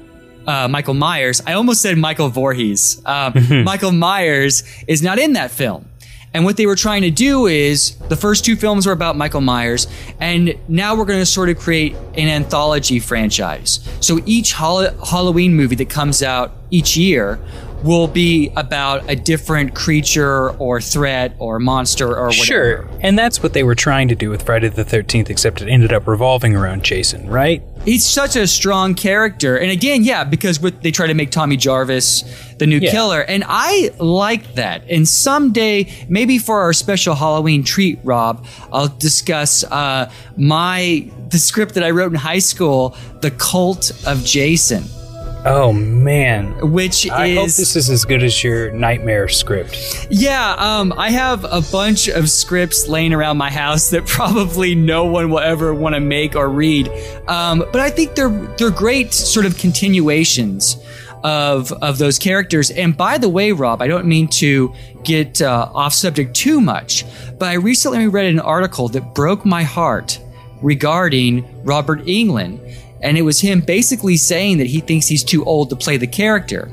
uh, 0.45 0.67
Michael 0.67 0.93
Myers, 0.93 1.41
I 1.47 1.53
almost 1.53 1.81
said 1.81 1.97
Michael 1.97 2.29
Voorhees. 2.29 3.01
Um, 3.07 3.33
Michael 3.63 3.91
Myers 3.91 4.61
is 4.87 5.01
not 5.01 5.17
in 5.17 5.33
that 5.33 5.49
film. 5.49 5.87
And 6.33 6.45
what 6.45 6.57
they 6.57 6.65
were 6.65 6.75
trying 6.75 7.01
to 7.01 7.09
do 7.11 7.47
is 7.47 7.95
the 8.09 8.15
first 8.15 8.45
two 8.45 8.55
films 8.55 8.85
were 8.85 8.91
about 8.91 9.15
Michael 9.15 9.41
Myers, 9.41 9.87
and 10.19 10.55
now 10.67 10.95
we're 10.95 11.05
going 11.05 11.19
to 11.19 11.25
sort 11.25 11.49
of 11.49 11.57
create 11.57 11.95
an 12.15 12.27
anthology 12.27 12.99
franchise. 12.99 13.79
So 14.01 14.19
each 14.25 14.53
Hall- 14.53 14.89
Halloween 15.05 15.55
movie 15.55 15.75
that 15.77 15.89
comes 15.89 16.21
out 16.21 16.51
each 16.69 16.97
year 16.97 17.39
will 17.83 18.07
be 18.07 18.51
about 18.55 19.07
a 19.09 19.15
different 19.15 19.75
creature 19.75 20.49
or 20.57 20.81
threat 20.81 21.35
or 21.39 21.59
monster 21.59 22.07
or 22.07 22.27
whatever. 22.27 22.33
Sure. 22.45 22.89
And 23.01 23.17
that's 23.17 23.43
what 23.43 23.53
they 23.53 23.63
were 23.63 23.75
trying 23.75 24.07
to 24.07 24.15
do 24.15 24.29
with 24.29 24.43
Friday 24.43 24.67
the 24.69 24.83
13th, 24.83 25.29
except 25.29 25.61
it 25.61 25.69
ended 25.69 25.93
up 25.93 26.07
revolving 26.07 26.55
around 26.55 26.83
Jason, 26.83 27.29
right? 27.29 27.61
He's 27.85 28.05
such 28.05 28.35
a 28.35 28.47
strong 28.47 28.95
character. 28.95 29.55
And 29.57 29.71
again, 29.71 30.03
yeah, 30.03 30.23
because 30.23 30.59
with, 30.59 30.81
they 30.81 30.91
try 30.91 31.07
to 31.07 31.13
make 31.13 31.29
Tommy 31.31 31.55
Jarvis 31.55 32.23
the 32.57 32.65
new 32.65 32.79
Yeah. 32.79 32.91
killer. 32.91 33.21
And 33.21 33.43
I 33.47 33.91
like 33.99 34.55
that. 34.55 34.83
And 34.89 35.07
someday, 35.07 35.87
maybe 36.09 36.39
for 36.39 36.59
our 36.61 36.73
special 36.73 37.13
Halloween 37.15 37.63
treat, 37.63 37.99
Rob, 38.03 38.45
I'll 38.73 38.87
discuss 38.87 39.63
uh, 39.63 40.09
my 40.35 41.09
the 41.29 41.37
script 41.37 41.75
that 41.75 41.83
I 41.83 41.91
wrote 41.91 42.11
in 42.11 42.17
high 42.17 42.39
school, 42.39 42.95
The 43.21 43.31
Cult 43.31 43.91
of 44.07 44.23
Jason, 44.23 44.85
Oh, 45.47 45.71
man. 45.71 46.71
which 46.71 47.09
I 47.09 47.27
is 47.27 47.37
hope 47.37 47.45
this 47.45 47.75
is 47.75 47.89
as 47.89 48.03
good 48.03 48.21
as 48.21 48.43
your 48.43 48.71
nightmare 48.71 49.27
script. 49.29 50.07
Yeah, 50.09 50.55
um, 50.57 50.93
I 50.97 51.09
have 51.11 51.45
a 51.45 51.61
bunch 51.71 52.09
of 52.09 52.29
scripts 52.29 52.87
laying 52.87 53.13
around 53.13 53.37
my 53.37 53.49
house 53.49 53.89
that 53.91 54.05
probably 54.07 54.75
no 54.75 55.05
one 55.05 55.29
will 55.29 55.39
ever 55.39 55.73
want 55.73 55.95
to 55.95 56.01
make 56.01 56.35
or 56.35 56.49
read. 56.49 56.89
Um, 57.27 57.59
but 57.59 57.77
I 57.77 57.89
think 57.89 58.15
they're 58.15 58.29
they're 58.57 58.71
great 58.71 59.13
sort 59.13 59.45
of 59.45 59.57
continuations 59.57 60.77
of 61.23 61.71
of 61.71 61.97
those 61.97 62.19
characters. 62.19 62.69
And 62.69 62.95
by 62.95 63.17
the 63.17 63.29
way, 63.29 63.51
Rob, 63.51 63.81
I 63.81 63.87
don't 63.87 64.05
mean 64.05 64.27
to 64.39 64.73
get 65.03 65.41
uh, 65.41 65.69
off 65.73 65.93
subject 65.93 66.35
too 66.35 66.59
much, 66.59 67.05
but 67.39 67.47
I 67.47 67.53
recently 67.53 68.07
read 68.07 68.25
an 68.25 68.39
article 68.39 68.89
that 68.89 69.15
broke 69.15 69.45
my 69.45 69.63
heart 69.63 70.19
regarding 70.61 71.45
Robert 71.63 72.01
Englund. 72.05 72.59
And 73.01 73.17
it 73.17 73.21
was 73.21 73.39
him 73.39 73.61
basically 73.61 74.17
saying 74.17 74.57
that 74.57 74.67
he 74.67 74.79
thinks 74.79 75.07
he's 75.07 75.23
too 75.23 75.43
old 75.45 75.69
to 75.69 75.75
play 75.75 75.97
the 75.97 76.07
character, 76.07 76.65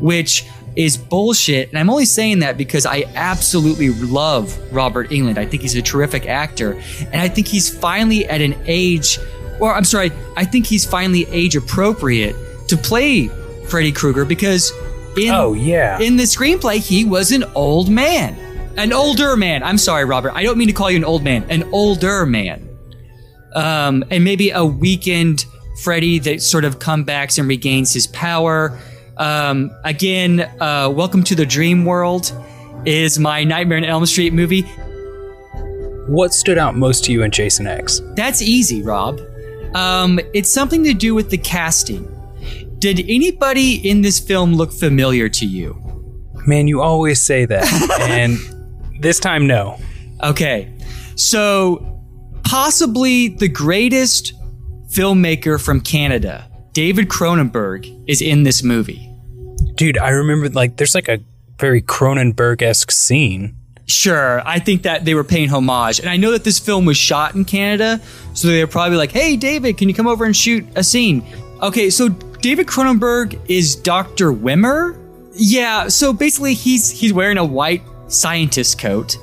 which 0.00 0.44
is 0.76 0.96
bullshit. 0.96 1.68
And 1.70 1.78
I'm 1.78 1.90
only 1.90 2.04
saying 2.04 2.40
that 2.40 2.56
because 2.56 2.86
I 2.86 3.04
absolutely 3.14 3.90
love 3.90 4.56
Robert 4.72 5.10
Englund. 5.10 5.38
I 5.38 5.46
think 5.46 5.62
he's 5.62 5.74
a 5.74 5.82
terrific 5.82 6.26
actor. 6.26 6.72
And 7.12 7.16
I 7.16 7.28
think 7.28 7.46
he's 7.48 7.68
finally 7.68 8.26
at 8.26 8.40
an 8.40 8.54
age, 8.66 9.18
or 9.60 9.74
I'm 9.74 9.84
sorry, 9.84 10.10
I 10.36 10.44
think 10.44 10.66
he's 10.66 10.84
finally 10.84 11.26
age 11.30 11.56
appropriate 11.56 12.34
to 12.68 12.76
play 12.76 13.28
Freddy 13.68 13.92
Krueger 13.92 14.24
because 14.24 14.72
in, 15.16 15.30
Oh, 15.32 15.54
yeah. 15.54 15.98
in 16.00 16.16
the 16.16 16.22
screenplay, 16.24 16.76
he 16.76 17.04
was 17.04 17.32
an 17.32 17.44
old 17.54 17.88
man. 17.90 18.36
An 18.76 18.92
older 18.92 19.36
man. 19.36 19.62
I'm 19.64 19.78
sorry, 19.78 20.04
Robert. 20.04 20.32
I 20.34 20.44
don't 20.44 20.56
mean 20.56 20.68
to 20.68 20.74
call 20.74 20.90
you 20.90 20.96
an 20.96 21.04
old 21.04 21.24
man. 21.24 21.44
An 21.50 21.64
older 21.72 22.24
man. 22.26 22.68
Um, 23.54 24.04
and 24.10 24.22
maybe 24.22 24.50
a 24.50 24.64
weakened 24.64 25.44
Freddy 25.82 26.18
that 26.20 26.42
sort 26.42 26.64
of 26.64 26.78
comebacks 26.78 27.38
and 27.38 27.48
regains 27.48 27.92
his 27.92 28.06
power. 28.08 28.78
Um, 29.16 29.70
again, 29.84 30.40
uh, 30.60 30.90
Welcome 30.94 31.24
to 31.24 31.34
the 31.34 31.46
Dream 31.46 31.84
World 31.84 32.32
is 32.84 33.18
my 33.18 33.44
Nightmare 33.44 33.78
on 33.78 33.84
Elm 33.84 34.06
Street 34.06 34.32
movie. 34.32 34.62
What 36.06 36.34
stood 36.34 36.58
out 36.58 36.76
most 36.76 37.04
to 37.04 37.12
you 37.12 37.22
in 37.22 37.30
Jason 37.30 37.66
X? 37.66 38.00
That's 38.14 38.42
easy, 38.42 38.82
Rob. 38.82 39.20
Um, 39.74 40.20
it's 40.34 40.50
something 40.50 40.84
to 40.84 40.92
do 40.92 41.14
with 41.14 41.30
the 41.30 41.38
casting. 41.38 42.08
Did 42.78 43.00
anybody 43.08 43.88
in 43.88 44.02
this 44.02 44.18
film 44.18 44.54
look 44.54 44.72
familiar 44.72 45.28
to 45.28 45.46
you? 45.46 45.80
Man, 46.46 46.66
you 46.66 46.80
always 46.80 47.22
say 47.22 47.44
that. 47.44 47.64
and 48.00 48.38
this 49.00 49.18
time, 49.18 49.46
no. 49.46 49.78
Okay. 50.22 50.74
So, 51.16 52.02
possibly 52.44 53.28
the 53.28 53.48
greatest 53.48 54.34
filmmaker 54.90 55.62
from 55.62 55.80
Canada, 55.80 56.50
David 56.72 57.08
Cronenberg, 57.08 58.04
is 58.08 58.20
in 58.20 58.42
this 58.42 58.62
movie. 58.62 59.06
Dude, 59.74 59.98
I 59.98 60.10
remember, 60.10 60.48
like, 60.48 60.76
there's 60.76 60.94
like 60.94 61.08
a 61.08 61.20
very 61.58 61.80
Cronenberg 61.80 62.62
esque 62.62 62.90
scene. 62.90 63.56
Sure, 63.86 64.40
I 64.46 64.58
think 64.60 64.82
that 64.82 65.04
they 65.04 65.14
were 65.14 65.24
paying 65.24 65.48
homage. 65.48 65.98
And 66.00 66.08
I 66.08 66.16
know 66.16 66.32
that 66.32 66.44
this 66.44 66.58
film 66.58 66.84
was 66.84 66.96
shot 66.96 67.34
in 67.34 67.44
Canada, 67.44 68.00
so 68.34 68.48
they 68.48 68.60
were 68.62 68.70
probably 68.70 68.96
like, 68.96 69.10
hey, 69.10 69.36
David, 69.36 69.78
can 69.78 69.88
you 69.88 69.94
come 69.94 70.06
over 70.06 70.24
and 70.24 70.36
shoot 70.36 70.64
a 70.76 70.84
scene? 70.84 71.24
Okay, 71.60 71.90
so 71.90 72.08
David 72.08 72.66
Cronenberg 72.66 73.38
is 73.48 73.76
Dr. 73.76 74.32
Wimmer? 74.32 74.96
Yeah, 75.34 75.88
so 75.88 76.12
basically 76.12 76.54
he's 76.54 76.90
he's 76.90 77.12
wearing 77.12 77.38
a 77.38 77.44
white 77.44 77.82
scientist 78.08 78.78
coat, 78.78 79.16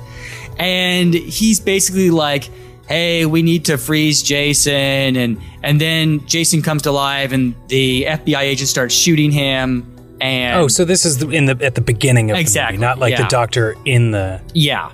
and 0.57 1.13
he's 1.13 1.59
basically 1.59 2.09
like, 2.09 2.49
hey, 2.87 3.25
we 3.25 3.41
need 3.41 3.65
to 3.65 3.77
freeze 3.77 4.21
Jason, 4.23 5.15
and 5.15 5.41
and 5.67 5.81
then 5.81 6.25
Jason 6.25 6.61
comes 6.61 6.83
to 6.83 6.91
life 6.93 7.33
and 7.33 7.53
the 7.67 8.05
FBI 8.05 8.39
agent 8.39 8.69
starts 8.69 8.95
shooting 8.95 9.31
him. 9.31 9.85
And 10.21 10.61
Oh, 10.61 10.67
so 10.69 10.85
this 10.85 11.05
is 11.05 11.17
the, 11.17 11.29
in 11.29 11.43
the 11.45 11.59
at 11.61 11.75
the 11.75 11.81
beginning 11.81 12.31
of 12.31 12.37
Exactly, 12.37 12.77
the 12.77 12.79
movie, 12.79 12.87
not 12.87 12.99
like 12.99 13.11
yeah. 13.11 13.23
the 13.23 13.27
doctor 13.27 13.75
in 13.83 14.11
the. 14.11 14.41
yeah. 14.53 14.91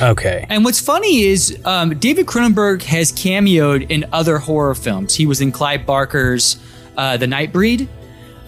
Okay. 0.00 0.46
And 0.48 0.64
what's 0.64 0.80
funny 0.80 1.22
is 1.24 1.58
um, 1.64 1.98
David 1.98 2.26
Cronenberg 2.26 2.82
has 2.82 3.10
cameoed 3.12 3.90
in 3.90 4.04
other 4.12 4.38
horror 4.38 4.74
films. 4.74 5.14
He 5.14 5.26
was 5.26 5.40
in 5.40 5.50
Clive 5.52 5.84
Barker's 5.84 6.58
uh, 6.96 7.16
The 7.16 7.26
Nightbreed. 7.26 7.88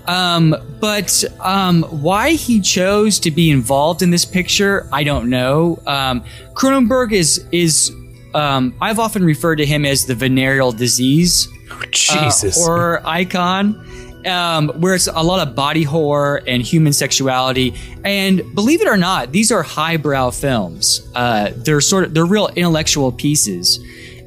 Um, 0.07 0.55
but 0.81 1.25
um, 1.41 1.83
why 1.83 2.33
he 2.33 2.61
chose 2.61 3.19
to 3.21 3.31
be 3.33 3.51
involved 3.51 4.03
in 4.03 4.11
this 4.11 4.25
picture, 4.25 4.89
I 4.93 5.03
don't 5.03 5.29
know. 5.31 5.81
Um, 5.87 6.25
Cronenberg 6.55 7.13
is 7.13 7.45
is 7.51 7.91
um, 8.35 8.75
I've 8.81 9.01
often 9.01 9.25
referred 9.25 9.57
to 9.57 9.67
him 9.67 9.85
as 9.85 10.07
the 10.07 10.15
venereal 10.15 10.71
disease 10.71 11.49
uh, 11.71 11.85
Jesus. 11.91 12.57
horror 12.57 13.03
icon. 13.05 13.83
Um, 14.27 14.71
where 14.81 14.97
it's 14.97 15.07
a 15.07 15.23
lot 15.23 15.47
of 15.47 15.55
body 15.55 15.85
horror 15.85 16.43
and 16.49 16.61
human 16.61 16.93
sexuality, 16.93 17.75
and 18.03 18.43
believe 18.57 18.81
it 18.81 18.89
or 18.89 18.97
not, 18.97 19.31
these 19.31 19.53
are 19.53 19.63
highbrow 19.63 20.31
films. 20.31 21.09
Uh, 21.15 21.53
they're 21.55 21.81
sort 21.81 22.03
of 22.03 22.15
they're 22.15 22.27
real 22.27 22.49
intellectual 22.57 23.13
pieces, 23.13 23.79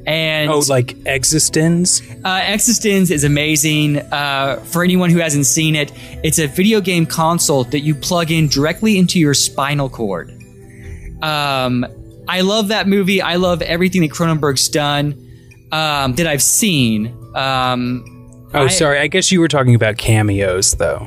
and 0.06 0.50
oh, 0.50 0.62
like 0.70 0.94
eXistenZ? 1.00 2.24
uh, 2.24 2.40
eXistenZ 2.40 3.10
is 3.10 3.24
amazing. 3.24 3.98
Uh, 3.98 4.56
for 4.64 4.82
anyone 4.82 5.10
who 5.10 5.18
hasn't 5.18 5.44
seen 5.44 5.76
it, 5.76 5.92
it's 6.24 6.38
a 6.38 6.46
video 6.46 6.80
game 6.80 7.04
console 7.04 7.64
that 7.64 7.80
you 7.80 7.94
plug 7.94 8.30
in 8.30 8.48
directly 8.48 8.96
into 8.96 9.18
your 9.20 9.34
spinal 9.34 9.90
cord. 9.90 10.30
Um, 11.20 11.84
I 12.26 12.40
love 12.40 12.68
that 12.68 12.88
movie. 12.88 13.20
I 13.20 13.36
love 13.36 13.60
everything 13.60 14.00
that 14.00 14.10
Cronenberg's 14.10 14.68
done 14.70 15.28
um, 15.72 16.14
that 16.14 16.26
I've 16.26 16.42
seen. 16.42 17.16
Um, 17.34 18.04
Oh, 18.52 18.64
I- 18.64 18.68
sorry. 18.68 18.98
I 18.98 19.06
guess 19.06 19.30
you 19.30 19.38
were 19.40 19.46
talking 19.48 19.74
about 19.76 19.96
cameos, 19.96 20.74
though. 20.74 21.06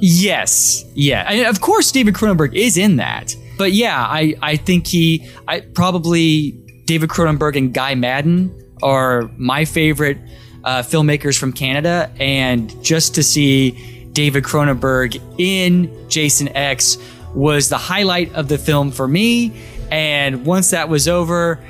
Yes, 0.00 0.84
yeah, 0.94 1.22
and 1.30 1.46
of 1.46 1.60
course 1.60 1.92
David 1.92 2.14
Cronenberg 2.14 2.54
is 2.54 2.76
in 2.76 2.96
that. 2.96 3.34
But 3.56 3.72
yeah, 3.72 3.98
I 4.04 4.34
I 4.42 4.56
think 4.56 4.86
he 4.88 5.26
I 5.46 5.60
probably 5.60 6.50
David 6.86 7.08
Cronenberg 7.08 7.56
and 7.56 7.72
Guy 7.72 7.94
Maddin 7.94 8.50
are 8.82 9.30
my 9.38 9.64
favorite 9.64 10.18
uh, 10.64 10.82
filmmakers 10.82 11.38
from 11.38 11.52
Canada, 11.52 12.10
and 12.18 12.74
just 12.84 13.14
to 13.14 13.22
see 13.22 14.06
David 14.12 14.42
Cronenberg 14.42 15.20
in 15.38 15.88
Jason 16.10 16.48
X 16.56 16.98
was 17.34 17.68
the 17.68 17.78
highlight 17.78 18.34
of 18.34 18.48
the 18.48 18.58
film 18.58 18.90
for 18.90 19.06
me. 19.06 19.52
And 19.90 20.44
once 20.44 20.70
that 20.72 20.88
was 20.88 21.06
over, 21.06 21.62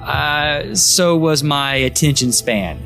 uh, 0.00 0.74
so 0.74 1.16
was 1.16 1.42
my 1.44 1.74
attention 1.76 2.32
span. 2.32 2.80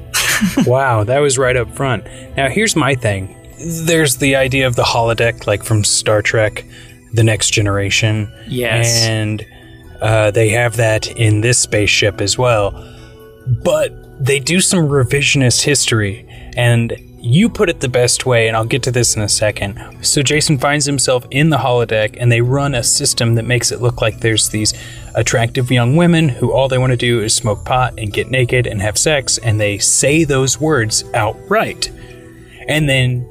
wow, 0.66 1.04
that 1.04 1.18
was 1.18 1.38
right 1.38 1.56
up 1.56 1.70
front. 1.74 2.04
Now, 2.36 2.48
here's 2.48 2.76
my 2.76 2.94
thing. 2.94 3.36
There's 3.84 4.16
the 4.16 4.36
idea 4.36 4.66
of 4.66 4.76
the 4.76 4.82
holodeck, 4.82 5.46
like 5.46 5.64
from 5.64 5.84
Star 5.84 6.22
Trek, 6.22 6.64
The 7.12 7.24
Next 7.24 7.50
Generation. 7.50 8.32
Yes. 8.48 9.04
And 9.04 9.44
uh, 10.00 10.30
they 10.30 10.50
have 10.50 10.76
that 10.76 11.08
in 11.08 11.42
this 11.42 11.58
spaceship 11.58 12.20
as 12.20 12.38
well. 12.38 12.72
But 13.62 14.24
they 14.24 14.38
do 14.38 14.60
some 14.60 14.88
revisionist 14.88 15.62
history, 15.62 16.26
and 16.56 16.92
you 17.20 17.48
put 17.48 17.68
it 17.68 17.80
the 17.80 17.88
best 17.88 18.24
way, 18.24 18.48
and 18.48 18.56
I'll 18.56 18.64
get 18.64 18.82
to 18.84 18.90
this 18.90 19.14
in 19.14 19.22
a 19.22 19.28
second. 19.28 19.78
So 20.02 20.22
Jason 20.22 20.58
finds 20.58 20.86
himself 20.86 21.26
in 21.30 21.50
the 21.50 21.58
holodeck, 21.58 22.16
and 22.18 22.32
they 22.32 22.40
run 22.40 22.74
a 22.74 22.82
system 22.82 23.34
that 23.34 23.44
makes 23.44 23.70
it 23.70 23.80
look 23.80 24.00
like 24.00 24.20
there's 24.20 24.48
these 24.48 24.72
attractive 25.14 25.70
young 25.70 25.96
women 25.96 26.28
who 26.28 26.52
all 26.52 26.68
they 26.68 26.78
want 26.78 26.92
to 26.92 26.96
do 26.96 27.20
is 27.20 27.34
smoke 27.34 27.64
pot 27.64 27.94
and 27.98 28.12
get 28.12 28.30
naked 28.30 28.66
and 28.66 28.80
have 28.80 28.96
sex, 28.96 29.38
and 29.38 29.60
they 29.60 29.78
say 29.78 30.24
those 30.24 30.60
words 30.60 31.04
outright. 31.14 31.90
And 32.68 32.88
then 32.88 33.28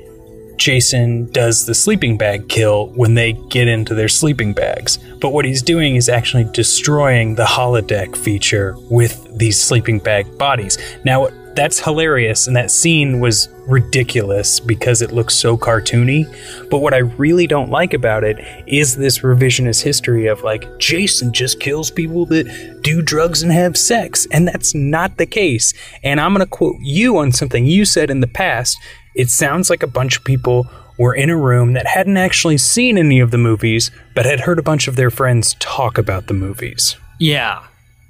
Jason 0.57 1.31
does 1.31 1.65
the 1.65 1.73
sleeping 1.73 2.17
bag 2.17 2.49
kill 2.49 2.87
when 2.89 3.15
they 3.15 3.33
get 3.49 3.67
into 3.67 3.95
their 3.95 4.09
sleeping 4.09 4.53
bags. 4.53 4.97
But 5.19 5.29
what 5.29 5.45
he's 5.45 5.61
doing 5.61 5.95
is 5.95 6.09
actually 6.09 6.43
destroying 6.51 7.35
the 7.35 7.45
holodeck 7.45 8.15
feature 8.15 8.75
with 8.91 9.37
these 9.37 9.59
sleeping 9.59 9.99
bag 9.99 10.37
bodies. 10.37 10.77
Now, 11.05 11.29
that's 11.59 11.79
hilarious, 11.79 12.47
and 12.47 12.55
that 12.55 12.71
scene 12.71 13.19
was 13.19 13.49
ridiculous 13.67 14.61
because 14.61 15.01
it 15.01 15.11
looks 15.11 15.35
so 15.35 15.57
cartoony. 15.57 16.25
But 16.69 16.79
what 16.79 16.93
I 16.93 16.99
really 16.99 17.47
don't 17.47 17.69
like 17.69 17.93
about 17.93 18.23
it 18.23 18.37
is 18.65 18.95
this 18.95 19.19
revisionist 19.19 19.83
history 19.83 20.27
of 20.27 20.41
like, 20.41 20.79
Jason 20.79 21.33
just 21.33 21.59
kills 21.59 21.91
people 21.91 22.25
that 22.27 22.79
do 22.81 23.01
drugs 23.01 23.43
and 23.43 23.51
have 23.51 23.75
sex. 23.75 24.25
And 24.31 24.47
that's 24.47 24.73
not 24.73 25.17
the 25.17 25.25
case. 25.25 25.73
And 26.01 26.21
I'm 26.21 26.33
going 26.33 26.45
to 26.45 26.49
quote 26.49 26.77
you 26.79 27.17
on 27.17 27.33
something 27.33 27.65
you 27.65 27.83
said 27.83 28.09
in 28.09 28.21
the 28.21 28.27
past. 28.27 28.77
It 29.13 29.29
sounds 29.29 29.69
like 29.69 29.83
a 29.83 29.87
bunch 29.87 30.17
of 30.17 30.23
people 30.23 30.65
were 30.97 31.13
in 31.13 31.29
a 31.29 31.37
room 31.37 31.73
that 31.73 31.87
hadn't 31.87 32.17
actually 32.17 32.57
seen 32.57 32.97
any 32.97 33.19
of 33.19 33.31
the 33.31 33.37
movies, 33.37 33.91
but 34.15 34.25
had 34.25 34.41
heard 34.41 34.59
a 34.59 34.63
bunch 34.63 34.87
of 34.87 34.95
their 34.95 35.09
friends 35.09 35.55
talk 35.59 35.97
about 35.97 36.27
the 36.27 36.33
movies. 36.33 36.95
Yeah. 37.19 37.65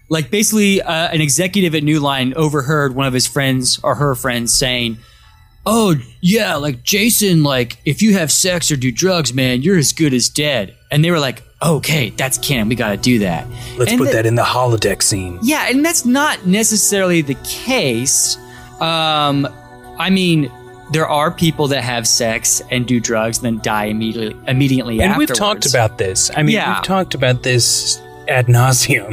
Like 0.09 0.31
basically, 0.31 0.81
uh, 0.81 1.09
an 1.09 1.21
executive 1.21 1.75
at 1.75 1.83
New 1.83 1.99
Line 1.99 2.33
overheard 2.35 2.95
one 2.95 3.05
of 3.05 3.13
his 3.13 3.27
friends 3.27 3.79
or 3.83 3.95
her 3.95 4.15
friends 4.15 4.53
saying, 4.53 4.97
Oh, 5.65 5.95
yeah, 6.21 6.55
like 6.55 6.83
Jason, 6.83 7.43
like 7.43 7.77
if 7.85 8.01
you 8.01 8.13
have 8.17 8.31
sex 8.31 8.71
or 8.71 8.75
do 8.75 8.91
drugs, 8.91 9.33
man, 9.33 9.61
you're 9.61 9.77
as 9.77 9.93
good 9.93 10.13
as 10.13 10.27
dead. 10.29 10.75
And 10.89 11.03
they 11.05 11.11
were 11.11 11.19
like, 11.19 11.43
Okay, 11.61 12.09
that's 12.11 12.37
canon. 12.37 12.69
We 12.69 12.75
got 12.75 12.89
to 12.91 12.97
do 12.97 13.19
that. 13.19 13.45
Let's 13.77 13.91
And 13.91 13.99
put 13.99 14.11
that 14.13 14.25
in 14.25 14.35
the 14.35 14.43
holodeck 14.43 15.03
scene. 15.03 15.37
Yeah, 15.43 15.67
and 15.69 15.83
that's 15.85 16.05
not 16.05 16.45
necessarily 16.47 17.21
the 17.21 17.35
case. 17.43 18.37
Um, 18.79 19.45
I 19.99 20.09
mean, 20.09 20.49
there 20.93 21.07
are 21.07 21.29
people 21.29 21.67
that 21.67 21.83
have 21.83 22.07
sex 22.07 22.61
and 22.71 22.87
do 22.87 22.99
drugs 23.01 23.37
and 23.39 23.45
then 23.45 23.61
die 23.61 23.85
immediately 23.85 24.35
immediately 24.47 25.01
And 25.01 25.11
afterwards. 25.11 25.31
we've 25.31 25.37
talked 25.37 25.65
about 25.67 25.97
this. 25.97 26.31
I 26.35 26.41
mean, 26.41 26.55
Yeah. 26.55 26.73
we've 26.75 26.83
talked 26.83 27.13
about 27.13 27.43
this 27.43 28.01
ad 28.29 28.47
nauseum 28.47 29.09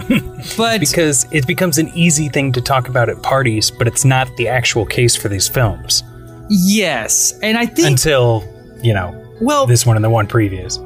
but 0.56 0.80
because 0.80 1.26
it 1.32 1.46
becomes 1.46 1.78
an 1.78 1.88
easy 1.94 2.28
thing 2.28 2.52
to 2.52 2.61
talk 2.61 2.88
about 2.88 3.08
at 3.08 3.23
parties, 3.23 3.70
but 3.70 3.87
it's 3.87 4.04
not 4.04 4.28
the 4.37 4.46
actual 4.46 4.85
case 4.87 5.16
for 5.16 5.28
these 5.28 5.49
films 5.49 6.02
yes, 6.49 7.38
and 7.42 7.58
I 7.58 7.66
think 7.66 7.88
until 7.88 8.44
you 8.82 8.94
know 8.94 9.23
well, 9.40 9.66
this 9.66 9.85
one 9.85 9.96
and 9.96 10.04
the 10.04 10.11
one 10.11 10.26
previous. 10.26 10.78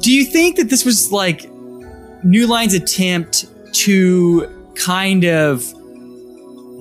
do 0.00 0.12
you 0.12 0.24
think 0.24 0.56
that 0.56 0.70
this 0.70 0.84
was 0.84 1.12
like 1.12 1.50
New 2.22 2.46
Line's 2.46 2.74
attempt 2.74 3.46
to 3.74 4.72
kind 4.74 5.24
of 5.24 5.64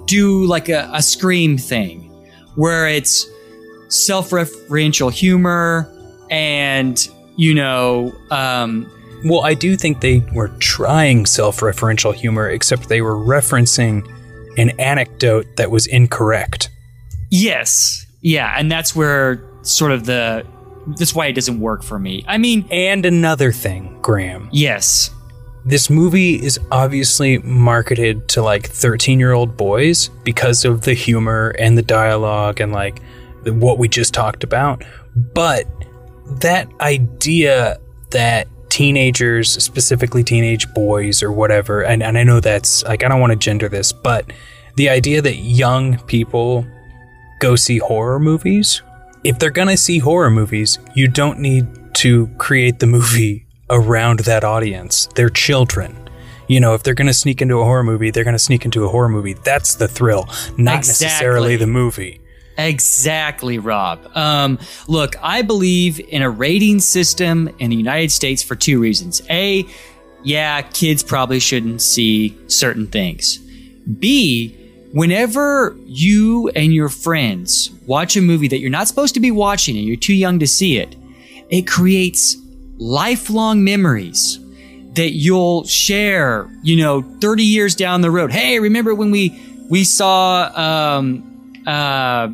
do 0.07 0.45
like 0.45 0.69
a, 0.69 0.89
a 0.93 1.01
scream 1.01 1.57
thing 1.57 2.01
where 2.55 2.87
it's 2.87 3.27
self-referential 3.89 5.11
humor 5.11 5.89
and 6.29 7.07
you 7.35 7.53
know 7.53 8.11
um 8.31 8.89
Well, 9.25 9.41
I 9.43 9.53
do 9.53 9.75
think 9.77 10.01
they 10.01 10.19
were 10.33 10.49
trying 10.59 11.25
self-referential 11.25 12.13
humor, 12.13 12.49
except 12.49 12.89
they 12.89 13.01
were 13.01 13.15
referencing 13.15 14.07
an 14.57 14.71
anecdote 14.79 15.55
that 15.57 15.71
was 15.71 15.87
incorrect. 15.87 16.69
Yes. 17.31 18.05
Yeah, 18.21 18.53
and 18.57 18.71
that's 18.71 18.95
where 18.95 19.43
sort 19.63 19.91
of 19.91 20.05
the 20.05 20.45
that's 20.97 21.15
why 21.15 21.27
it 21.27 21.33
doesn't 21.33 21.59
work 21.61 21.81
for 21.81 21.97
me. 21.97 22.25
I 22.27 22.37
mean, 22.37 22.67
And 22.69 23.05
another 23.05 23.51
thing, 23.53 23.97
Graham. 24.01 24.49
yes. 24.51 25.09
This 25.65 25.89
movie 25.89 26.35
is 26.43 26.59
obviously 26.73 27.37
marketed 27.37 28.27
to 28.29 28.41
like 28.43 28.67
13 28.67 29.17
year 29.17 29.31
old 29.31 29.55
boys 29.55 30.09
because 30.25 30.65
of 30.65 30.81
the 30.81 30.93
humor 30.93 31.55
and 31.57 31.77
the 31.77 31.81
dialogue 31.81 32.59
and 32.59 32.73
like 32.73 33.01
what 33.45 33.77
we 33.77 33.87
just 33.87 34.13
talked 34.13 34.43
about. 34.43 34.83
But 35.15 35.65
that 36.41 36.67
idea 36.81 37.79
that 38.11 38.49
teenagers, 38.73 39.51
specifically 39.63 40.23
teenage 40.23 40.67
boys 40.73 41.21
or 41.21 41.31
whatever, 41.31 41.83
and, 41.83 42.01
and 42.01 42.17
I 42.17 42.23
know 42.23 42.39
that's 42.39 42.83
like, 42.85 43.03
I 43.03 43.07
don't 43.07 43.21
want 43.21 43.31
to 43.31 43.37
gender 43.37 43.69
this, 43.69 43.93
but 43.93 44.33
the 44.77 44.89
idea 44.89 45.21
that 45.21 45.35
young 45.35 45.99
people 46.07 46.65
go 47.39 47.55
see 47.55 47.77
horror 47.77 48.19
movies, 48.19 48.81
if 49.23 49.37
they're 49.37 49.51
going 49.51 49.67
to 49.67 49.77
see 49.77 49.99
horror 49.99 50.31
movies, 50.31 50.79
you 50.95 51.07
don't 51.07 51.37
need 51.37 51.67
to 51.97 52.25
create 52.39 52.79
the 52.79 52.87
movie 52.87 53.45
around 53.69 54.21
that 54.21 54.43
audience. 54.43 55.07
They're 55.13 55.29
children. 55.29 55.95
You 56.47 56.59
know, 56.59 56.73
if 56.73 56.81
they're 56.81 56.95
going 56.95 57.05
to 57.07 57.13
sneak 57.13 57.43
into 57.43 57.59
a 57.59 57.63
horror 57.63 57.83
movie, 57.83 58.09
they're 58.09 58.23
going 58.23 58.33
to 58.33 58.39
sneak 58.39 58.65
into 58.65 58.85
a 58.85 58.87
horror 58.87 59.07
movie. 59.07 59.33
That's 59.33 59.75
the 59.75 59.87
thrill, 59.87 60.27
not 60.57 60.77
necessarily 60.77 61.57
the 61.57 61.67
movie. 61.67 62.21
Exactly, 62.57 63.57
Rob. 63.57 64.09
Um, 64.15 64.59
look, 64.87 65.15
I 65.21 65.41
believe 65.41 65.99
in 65.99 66.21
a 66.21 66.29
rating 66.29 66.79
system 66.79 67.49
in 67.59 67.69
the 67.69 67.75
United 67.75 68.11
States 68.11 68.43
for 68.43 68.55
two 68.55 68.79
reasons. 68.79 69.21
A, 69.29 69.65
yeah, 70.23 70.61
kids 70.61 71.03
probably 71.03 71.39
shouldn't 71.39 71.81
see 71.81 72.37
certain 72.47 72.87
things. 72.87 73.39
B, 73.99 74.55
whenever 74.93 75.75
you 75.85 76.49
and 76.49 76.73
your 76.73 76.89
friends 76.89 77.71
watch 77.87 78.15
a 78.15 78.21
movie 78.21 78.47
that 78.47 78.59
you're 78.59 78.69
not 78.69 78.87
supposed 78.87 79.15
to 79.15 79.19
be 79.19 79.31
watching 79.31 79.75
and 79.75 79.85
you're 79.85 79.97
too 79.97 80.13
young 80.13 80.39
to 80.39 80.47
see 80.47 80.77
it, 80.77 80.95
it 81.49 81.67
creates 81.67 82.37
lifelong 82.77 83.63
memories 83.63 84.39
that 84.93 85.11
you'll 85.11 85.65
share, 85.65 86.49
you 86.61 86.77
know, 86.77 87.01
30 87.01 87.43
years 87.43 87.75
down 87.75 88.01
the 88.01 88.11
road. 88.11 88.31
Hey, 88.31 88.59
remember 88.59 88.93
when 88.93 89.11
we 89.11 89.39
we 89.69 89.83
saw 89.83 90.51
um 90.55 91.32
uh 91.67 92.29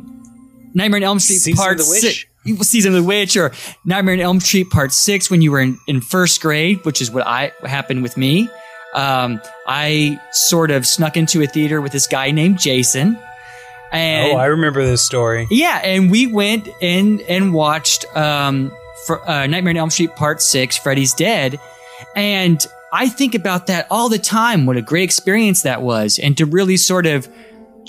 Nightmare 0.73 0.97
on 0.97 1.03
Elm 1.03 1.19
Street 1.19 1.37
Season 1.37 1.57
Part 1.57 1.81
Six, 1.81 2.25
Season 2.61 2.95
of 2.95 3.01
the 3.01 3.07
Witch, 3.07 3.35
or 3.35 3.51
Nightmare 3.85 4.15
on 4.15 4.19
Elm 4.19 4.39
Street 4.39 4.69
Part 4.69 4.91
Six 4.91 5.29
when 5.29 5.41
you 5.41 5.51
were 5.51 5.61
in, 5.61 5.79
in 5.87 6.01
first 6.01 6.41
grade, 6.41 6.83
which 6.85 7.01
is 7.01 7.11
what 7.11 7.25
I 7.25 7.51
what 7.59 7.69
happened 7.69 8.03
with 8.03 8.17
me. 8.17 8.49
Um, 8.93 9.41
I 9.67 10.19
sort 10.31 10.71
of 10.71 10.85
snuck 10.85 11.15
into 11.15 11.41
a 11.43 11.47
theater 11.47 11.79
with 11.81 11.91
this 11.91 12.07
guy 12.07 12.31
named 12.31 12.59
Jason, 12.59 13.19
and 13.91 14.33
oh, 14.33 14.37
I 14.37 14.45
remember 14.45 14.83
this 14.83 15.01
story. 15.01 15.47
yeah, 15.51 15.81
and 15.83 16.09
we 16.09 16.27
went 16.27 16.67
in 16.81 17.21
and 17.21 17.53
watched 17.53 18.05
um, 18.15 18.71
for, 19.05 19.27
uh, 19.27 19.45
Nightmare 19.47 19.71
on 19.71 19.77
Elm 19.77 19.89
Street 19.89 20.15
Part 20.15 20.41
Six, 20.41 20.77
Freddy's 20.77 21.13
Dead, 21.13 21.59
and 22.15 22.65
I 22.91 23.09
think 23.09 23.35
about 23.35 23.67
that 23.67 23.87
all 23.91 24.09
the 24.09 24.17
time. 24.19 24.65
What 24.65 24.77
a 24.77 24.81
great 24.81 25.03
experience 25.03 25.63
that 25.63 25.81
was, 25.81 26.17
and 26.17 26.37
to 26.37 26.45
really 26.45 26.77
sort 26.77 27.05
of 27.05 27.27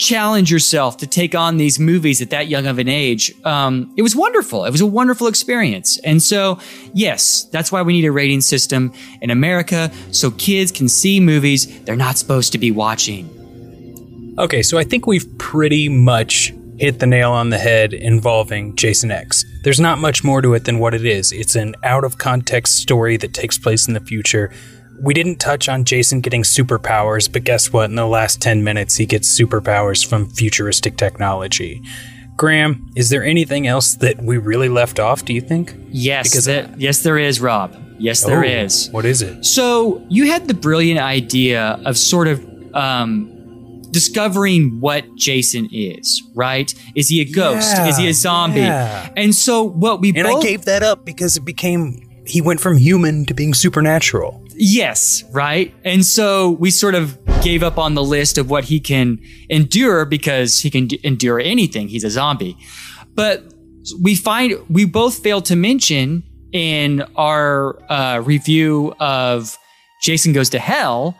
challenge 0.00 0.50
yourself 0.50 0.96
to 0.96 1.06
take 1.06 1.34
on 1.34 1.58
these 1.58 1.78
movies 1.78 2.22
at 2.22 2.30
that 2.30 2.48
young 2.48 2.66
of 2.66 2.78
an 2.78 2.88
age. 2.88 3.32
Um, 3.44 3.92
it 3.96 4.02
was 4.02 4.16
wonderful. 4.16 4.64
It 4.64 4.70
was 4.70 4.80
a 4.80 4.86
wonderful 4.86 5.26
experience, 5.26 5.98
and 5.98 6.22
so 6.22 6.58
yes, 6.94 7.44
that's 7.44 7.70
why 7.70 7.82
we 7.82 7.92
need 7.92 8.06
a 8.06 8.12
rating 8.12 8.40
system 8.40 8.92
in 9.20 9.30
America 9.30 9.92
so 10.10 10.30
kids 10.32 10.72
can 10.72 10.88
see 10.88 11.20
movies 11.20 11.82
they're 11.82 11.96
not 11.96 12.16
supposed 12.16 12.52
to 12.52 12.58
be 12.58 12.70
watching. 12.70 13.28
Okay, 14.38 14.62
so 14.62 14.78
I 14.78 14.84
think 14.84 15.06
we've 15.06 15.26
pretty 15.38 15.88
much 15.88 16.54
hit 16.78 16.98
the 16.98 17.06
nail 17.06 17.30
on 17.32 17.50
the 17.50 17.58
head 17.58 17.92
involving 17.92 18.74
Jason 18.74 19.10
X. 19.10 19.44
There's 19.64 19.78
not 19.78 19.98
much 19.98 20.24
more 20.24 20.40
to 20.40 20.54
it 20.54 20.64
than 20.64 20.78
what 20.78 20.94
it 20.94 21.04
is. 21.04 21.30
It's 21.30 21.54
an 21.54 21.74
out 21.82 22.04
of 22.04 22.16
context 22.16 22.76
story 22.76 23.18
that 23.18 23.34
takes 23.34 23.58
place 23.58 23.86
in 23.86 23.92
the 23.92 24.00
future. 24.00 24.50
We 25.02 25.14
didn't 25.14 25.36
touch 25.36 25.68
on 25.68 25.84
Jason 25.84 26.20
getting 26.20 26.42
superpowers, 26.42 27.30
but 27.32 27.44
guess 27.44 27.72
what? 27.72 27.88
In 27.90 27.96
the 27.96 28.06
last 28.06 28.40
10 28.42 28.62
minutes, 28.62 28.96
he 28.96 29.06
gets 29.06 29.28
superpowers 29.38 30.06
from 30.06 30.28
futuristic 30.28 30.96
technology. 30.96 31.80
Graham, 32.36 32.90
is 32.96 33.08
there 33.10 33.24
anything 33.24 33.66
else 33.66 33.94
that 33.96 34.22
we 34.22 34.36
really 34.38 34.68
left 34.68 34.98
off, 34.98 35.24
do 35.24 35.32
you 35.32 35.40
think? 35.40 35.74
Yes, 35.90 36.30
Because- 36.30 36.44
that- 36.46 36.80
yes, 36.80 37.00
there 37.00 37.18
is, 37.18 37.40
Rob. 37.40 37.76
Yes, 37.98 38.22
there 38.24 38.44
Oh, 38.44 38.48
is. 38.48 38.88
What 38.92 39.04
is 39.04 39.20
it? 39.20 39.44
So 39.44 40.02
you 40.08 40.26
had 40.30 40.48
the 40.48 40.54
brilliant 40.54 41.00
idea 41.00 41.78
of 41.84 41.98
sort 41.98 42.28
of 42.28 42.42
um, 42.74 43.28
discovering 43.90 44.80
what 44.80 45.04
Jason 45.16 45.68
is, 45.72 46.22
right? 46.34 46.72
Is 46.94 47.08
he 47.08 47.20
a 47.20 47.24
ghost? 47.24 47.76
Yeah, 47.76 47.88
is 47.88 47.96
he 47.98 48.08
a 48.08 48.14
zombie? 48.14 48.60
yeah. 48.60 49.08
And 49.16 49.34
so 49.34 49.62
what 49.64 50.00
we 50.00 50.10
And 50.10 50.22
both 50.26 50.42
I 50.44 50.46
gave 50.48 50.64
that 50.66 50.82
up 50.82 51.04
because 51.04 51.36
it 51.36 51.44
became. 51.44 52.06
He 52.26 52.40
went 52.40 52.60
from 52.60 52.76
human 52.76 53.26
to 53.26 53.34
being 53.34 53.52
supernatural. 53.54 54.39
Yes, 54.62 55.24
right? 55.32 55.72
And 55.86 56.04
so 56.04 56.50
we 56.50 56.70
sort 56.70 56.94
of 56.94 57.18
gave 57.42 57.62
up 57.62 57.78
on 57.78 57.94
the 57.94 58.04
list 58.04 58.36
of 58.36 58.50
what 58.50 58.64
he 58.64 58.78
can 58.78 59.18
endure 59.48 60.04
because 60.04 60.60
he 60.60 60.68
can 60.68 60.86
d- 60.86 61.00
endure 61.02 61.40
anything. 61.40 61.88
He's 61.88 62.04
a 62.04 62.10
zombie. 62.10 62.58
But 63.14 63.42
we 64.02 64.14
find 64.14 64.52
we 64.68 64.84
both 64.84 65.22
failed 65.22 65.46
to 65.46 65.56
mention 65.56 66.22
in 66.52 67.02
our 67.16 67.82
uh, 67.90 68.20
review 68.22 68.94
of 69.00 69.58
Jason 70.02 70.34
Goes 70.34 70.50
to 70.50 70.58
Hell 70.58 71.16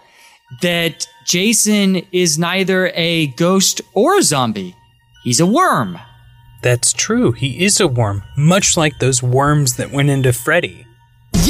that 0.61 1.07
Jason 1.25 2.03
is 2.13 2.39
neither 2.39 2.93
a 2.95 3.29
ghost 3.29 3.81
or 3.95 4.19
a 4.19 4.23
zombie. 4.23 4.77
He's 5.25 5.41
a 5.41 5.47
worm. 5.47 5.99
That's 6.63 6.93
true. 6.93 7.33
He 7.33 7.65
is 7.65 7.81
a 7.81 7.89
worm, 7.89 8.23
much 8.37 8.77
like 8.77 8.99
those 8.99 9.23
worms 9.23 9.77
that 9.77 9.93
went 9.93 10.11
into 10.11 10.35
Freddy. 10.35 10.85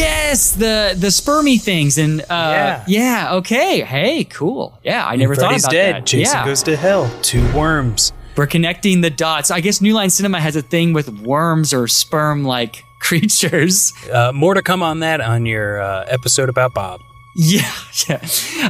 Yes, 0.00 0.52
the 0.52 0.94
the 0.96 1.08
spermy 1.08 1.60
things 1.60 1.98
and 1.98 2.22
uh, 2.22 2.24
Yeah. 2.30 2.84
yeah. 2.88 3.34
okay. 3.34 3.82
Hey, 3.82 4.24
cool. 4.24 4.78
Yeah, 4.82 5.06
I 5.06 5.16
never 5.16 5.34
Freddy's 5.34 5.62
thought 5.62 5.72
about 5.72 5.76
dead. 5.76 5.94
that. 5.96 6.06
Jason 6.06 6.36
yeah. 6.38 6.44
goes 6.46 6.62
to 6.62 6.74
hell. 6.76 7.10
Two 7.20 7.44
worms. 7.54 8.12
We're 8.36 8.46
connecting 8.46 9.02
the 9.02 9.10
dots. 9.10 9.50
I 9.50 9.60
guess 9.60 9.82
New 9.82 9.92
Line 9.92 10.08
Cinema 10.08 10.40
has 10.40 10.56
a 10.56 10.62
thing 10.62 10.94
with 10.94 11.10
worms 11.20 11.74
or 11.74 11.86
sperm 11.86 12.44
like 12.44 12.82
creatures. 13.00 13.92
Uh, 14.10 14.32
more 14.32 14.54
to 14.54 14.62
come 14.62 14.82
on 14.82 15.00
that 15.00 15.20
on 15.20 15.44
your 15.44 15.82
uh, 15.82 16.06
episode 16.08 16.48
about 16.48 16.72
Bob. 16.72 17.00
Yeah, 17.36 17.70
yeah. 18.08 18.20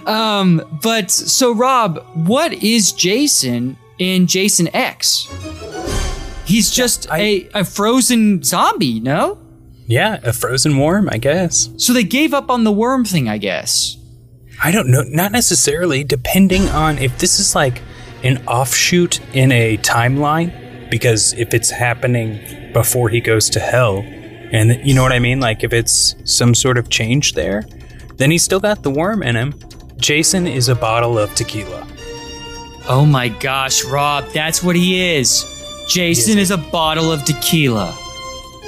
Um, 0.07 0.63
but 0.83 1.13
so 1.13 1.53
Rob, 1.55 2.05
what 2.15 2.53
is 2.55 2.91
Jason 2.93 3.79
in 3.99 4.27
Jason 4.27 4.69
X? 4.75 5.29
He's 6.45 6.71
just 6.71 7.09
I- 7.09 7.19
a, 7.21 7.49
a 7.61 7.65
frozen 7.65 8.43
zombie, 8.43 8.99
no? 8.99 9.39
Yeah, 9.91 10.21
a 10.23 10.33
frozen 10.33 10.79
worm, 10.79 11.09
I 11.11 11.19
guess. 11.19 11.69
So 11.77 11.93
they 11.93 12.05
gave 12.05 12.33
up 12.33 12.49
on 12.49 12.63
the 12.63 12.71
worm 12.71 13.05
thing, 13.05 13.29
I 13.29 13.39
guess. 13.39 13.97
I 14.63 14.71
don't 14.71 14.89
know. 14.89 15.03
Not 15.03 15.33
necessarily. 15.33 16.05
Depending 16.05 16.69
on 16.69 16.97
if 16.99 17.19
this 17.19 17.41
is 17.41 17.57
like 17.57 17.83
an 18.23 18.47
offshoot 18.47 19.19
in 19.35 19.51
a 19.51 19.79
timeline, 19.79 20.89
because 20.93 21.33
if 21.33 21.53
it's 21.55 21.71
happening 21.71 22.73
before 22.73 23.09
he 23.09 23.21
goes 23.21 23.51
to 23.51 23.59
hell, 23.59 24.05
and 24.53 24.81
you 24.87 24.95
know 24.95 25.03
what 25.03 25.11
I 25.11 25.19
mean, 25.19 25.41
like 25.41 25.65
if 25.65 25.73
it's 25.73 26.15
some 26.25 26.55
sort 26.55 26.79
of 26.79 26.89
change 26.89 27.33
there, 27.33 27.65
then 28.15 28.31
he's 28.31 28.45
still 28.45 28.61
got 28.61 28.85
the 28.85 28.93
worm 28.93 29.25
in 29.25 29.35
him. 29.35 29.55
Jason 29.97 30.47
is 30.47 30.69
a 30.69 30.77
bottle 30.77 31.19
of 31.19 31.35
tequila. 31.35 31.85
Oh 32.89 33.05
my 33.05 33.27
gosh, 33.27 33.85
Rob, 33.85 34.29
that's 34.33 34.63
what 34.63 34.77
he 34.77 35.17
is. 35.17 35.45
Jason 35.89 36.39
is 36.39 36.53
a 36.53 36.59
bottle 36.59 37.11
of 37.11 37.25
tequila. 37.25 37.93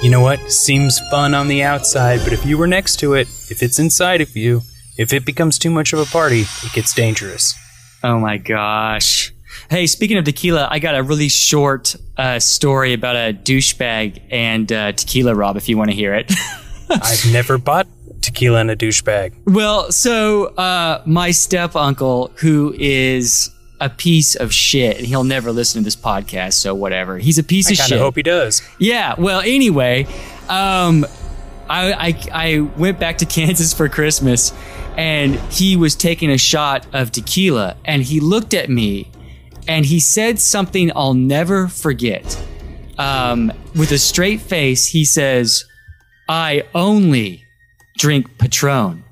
You 0.01 0.09
know 0.09 0.21
what? 0.21 0.51
Seems 0.51 0.99
fun 1.09 1.33
on 1.33 1.47
the 1.47 1.63
outside, 1.63 2.19
but 2.23 2.33
if 2.33 2.45
you 2.45 2.57
were 2.57 2.67
next 2.67 2.97
to 2.99 3.13
it, 3.13 3.27
if 3.49 3.63
it's 3.63 3.79
inside 3.79 4.19
of 4.21 4.35
you, 4.35 4.61
if 4.97 5.13
it 5.13 5.25
becomes 5.25 5.57
too 5.57 5.69
much 5.69 5.93
of 5.93 5.99
a 5.99 6.05
party, 6.05 6.41
it 6.41 6.73
gets 6.73 6.93
dangerous. 6.93 7.55
Oh 8.03 8.19
my 8.19 8.37
gosh. 8.37 9.33
Hey, 9.69 9.87
speaking 9.87 10.17
of 10.17 10.25
tequila, 10.25 10.67
I 10.69 10.79
got 10.79 10.95
a 10.95 11.03
really 11.03 11.29
short 11.29 11.95
uh, 12.17 12.39
story 12.39 12.93
about 12.93 13.15
a 13.15 13.33
douchebag 13.33 14.21
and 14.29 14.71
uh, 14.71 14.91
tequila, 14.91 15.35
Rob, 15.35 15.55
if 15.55 15.69
you 15.69 15.77
want 15.77 15.89
to 15.91 15.95
hear 15.95 16.13
it. 16.13 16.31
I've 16.89 17.31
never 17.31 17.57
bought 17.57 17.87
tequila 18.21 18.59
in 18.61 18.69
a 18.69 18.75
douchebag. 18.75 19.33
well, 19.45 19.91
so 19.91 20.47
uh, 20.55 21.01
my 21.05 21.31
step 21.31 21.75
uncle, 21.75 22.31
who 22.37 22.75
is 22.77 23.49
a 23.83 23.89
piece 23.89 24.33
of 24.35 24.53
shit, 24.53 24.97
and 24.97 25.05
he'll 25.05 25.25
never 25.25 25.51
listen 25.51 25.81
to 25.81 25.83
this 25.83 25.95
podcast, 25.95 26.53
so 26.53 26.73
whatever. 26.73 27.17
He's 27.17 27.37
a 27.37 27.43
piece 27.43 27.67
I 27.67 27.71
of 27.71 27.77
shit. 27.77 27.97
I 27.97 28.01
hope 28.01 28.15
he 28.15 28.23
does. 28.23 28.61
Yeah. 28.79 29.15
Well, 29.17 29.41
anyway, 29.41 30.05
um, 30.47 31.05
I, 31.67 31.91
I 31.93 32.17
I 32.31 32.59
went 32.77 32.97
back 32.97 33.17
to 33.17 33.25
Kansas 33.37 33.73
for 33.73 33.89
Christmas, 33.89 34.53
and 34.95 35.35
he 35.51 35.75
was 35.75 35.95
taking 35.95 36.31
a 36.31 36.37
shot 36.37 36.87
of 36.93 37.11
tequila, 37.11 37.75
and 37.83 38.01
he 38.01 38.21
looked 38.21 38.53
at 38.53 38.69
me, 38.69 39.11
and 39.67 39.85
he 39.85 39.99
said 39.99 40.39
something 40.39 40.89
I'll 40.95 41.13
never 41.13 41.67
forget. 41.67 42.41
Um, 42.97 43.51
with 43.75 43.91
a 43.91 43.97
straight 43.97 44.39
face, 44.39 44.87
he 44.87 45.03
says, 45.03 45.65
"I 46.29 46.63
only 46.73 47.43
drink 47.97 48.37
Patron." 48.37 49.03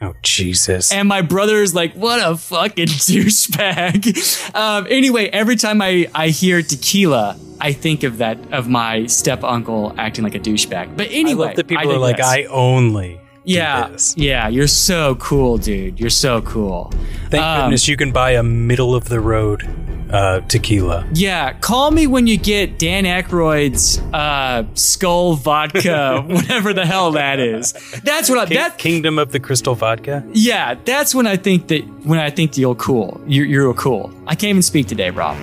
Oh 0.00 0.14
Jesus! 0.22 0.92
And 0.92 1.08
my 1.08 1.22
brother 1.22 1.62
is 1.62 1.74
like, 1.74 1.94
what 1.94 2.20
a 2.22 2.36
fucking 2.36 2.86
douchebag. 2.86 4.54
um, 4.54 4.86
anyway, 4.90 5.28
every 5.28 5.56
time 5.56 5.80
I, 5.80 6.08
I 6.14 6.28
hear 6.28 6.60
tequila, 6.62 7.38
I 7.60 7.72
think 7.72 8.02
of 8.02 8.18
that, 8.18 8.52
of 8.52 8.68
my 8.68 9.06
step 9.06 9.42
uncle 9.42 9.94
acting 9.96 10.24
like 10.24 10.34
a 10.34 10.40
douchebag. 10.40 10.96
But 10.96 11.08
I 11.08 11.12
anyway, 11.12 11.54
that 11.54 11.66
people 11.66 11.92
are 11.92 11.98
like. 11.98 12.20
I 12.20 12.44
only. 12.44 13.20
Yeah, 13.54 13.88
this." 13.88 14.14
yeah, 14.16 14.48
you're 14.48 14.66
so 14.66 15.14
cool, 15.16 15.58
dude. 15.58 15.98
You're 16.00 16.10
so 16.10 16.42
cool. 16.42 16.92
Thank 17.30 17.42
Um, 17.44 17.62
goodness 17.66 17.88
you 17.88 17.96
can 17.96 18.12
buy 18.12 18.32
a 18.32 18.42
middle 18.42 18.94
of 18.94 19.08
the 19.08 19.20
road 19.20 19.62
uh, 20.10 20.40
tequila. 20.42 21.04
Yeah, 21.12 21.52
call 21.54 21.90
me 21.90 22.06
when 22.06 22.26
you 22.28 22.36
get 22.38 22.78
Dan 22.78 23.04
Aykroyd's 23.04 23.98
uh, 24.12 24.64
skull 24.74 25.34
vodka, 25.34 26.22
whatever 26.28 26.72
the 26.72 26.86
hell 26.86 27.12
that 27.12 27.40
is. 27.40 27.72
That's 28.04 28.28
what 28.28 28.38
I, 28.38 28.46
King- 28.46 28.56
that 28.56 28.78
Kingdom 28.78 29.18
of 29.18 29.32
the 29.32 29.40
Crystal 29.40 29.74
Vodka. 29.74 30.24
Yeah, 30.32 30.76
that's 30.84 31.14
when 31.14 31.26
I 31.26 31.36
think 31.36 31.68
that 31.68 31.82
when 32.04 32.18
I 32.20 32.30
think 32.30 32.56
you're 32.56 32.76
cool. 32.76 33.20
You're, 33.26 33.46
you're 33.46 33.74
cool. 33.74 34.12
I 34.26 34.34
can't 34.36 34.50
even 34.50 34.62
speak 34.62 34.86
today, 34.86 35.10
Rob. 35.10 35.36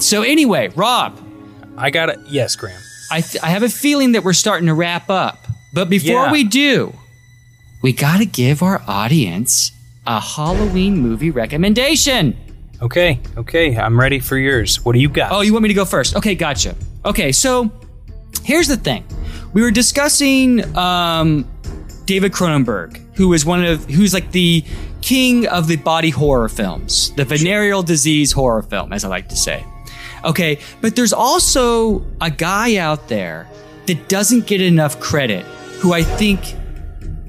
So 0.00 0.22
anyway, 0.22 0.68
Rob, 0.74 1.18
I 1.76 1.90
got 1.90 2.08
it. 2.08 2.18
Yes, 2.28 2.56
Graham. 2.56 2.80
I, 3.10 3.20
th- 3.20 3.42
I 3.42 3.48
have 3.48 3.62
a 3.62 3.68
feeling 3.68 4.12
that 4.12 4.24
we're 4.24 4.32
starting 4.32 4.66
to 4.66 4.74
wrap 4.74 5.10
up. 5.10 5.46
But 5.72 5.88
before 5.90 6.26
Yeah. 6.26 6.32
we 6.32 6.44
do, 6.44 6.92
we 7.82 7.92
got 7.92 8.18
to 8.18 8.26
give 8.26 8.62
our 8.62 8.82
audience 8.86 9.72
a 10.06 10.20
Halloween 10.20 10.96
movie 10.98 11.30
recommendation. 11.30 12.36
Okay, 12.82 13.20
okay. 13.36 13.76
I'm 13.76 13.98
ready 14.00 14.18
for 14.20 14.38
yours. 14.38 14.84
What 14.84 14.92
do 14.94 14.98
you 15.00 15.08
got? 15.08 15.32
Oh, 15.32 15.42
you 15.42 15.52
want 15.52 15.62
me 15.64 15.68
to 15.68 15.74
go 15.74 15.84
first? 15.84 16.16
Okay, 16.16 16.34
gotcha. 16.34 16.74
Okay, 17.04 17.30
so 17.30 17.70
here's 18.42 18.68
the 18.68 18.76
thing. 18.76 19.04
We 19.52 19.62
were 19.62 19.70
discussing 19.70 20.64
um, 20.76 21.46
David 22.06 22.32
Cronenberg, 22.32 22.98
who 23.16 23.32
is 23.34 23.44
one 23.44 23.64
of 23.64 23.84
who's 23.90 24.14
like 24.14 24.32
the 24.32 24.64
king 25.02 25.46
of 25.48 25.66
the 25.66 25.76
body 25.76 26.10
horror 26.10 26.48
films, 26.48 27.12
the 27.16 27.24
venereal 27.24 27.82
disease 27.82 28.32
horror 28.32 28.62
film, 28.62 28.92
as 28.92 29.04
I 29.04 29.08
like 29.08 29.28
to 29.28 29.36
say. 29.36 29.64
Okay, 30.24 30.58
but 30.80 30.96
there's 30.96 31.12
also 31.12 32.04
a 32.20 32.30
guy 32.30 32.76
out 32.76 33.08
there 33.08 33.48
that 33.86 34.08
doesn't 34.08 34.46
get 34.46 34.60
enough 34.60 35.00
credit, 35.00 35.44
who 35.80 35.92
I 35.92 36.02
think 36.02 36.54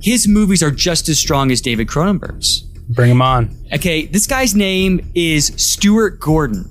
his 0.02 0.28
movies 0.28 0.62
are 0.62 0.72
just 0.72 1.10
as 1.10 1.20
strong 1.20 1.52
as 1.52 1.62
David 1.62 1.88
Cronenberg's. 1.88 2.62
Bring 2.90 3.12
him 3.12 3.22
on. 3.22 3.56
Okay, 3.74 4.06
this 4.06 4.28
guy's 4.28 4.54
name 4.54 5.10
is 5.16 5.48
Stuart 5.56 6.20
Gordon, 6.20 6.70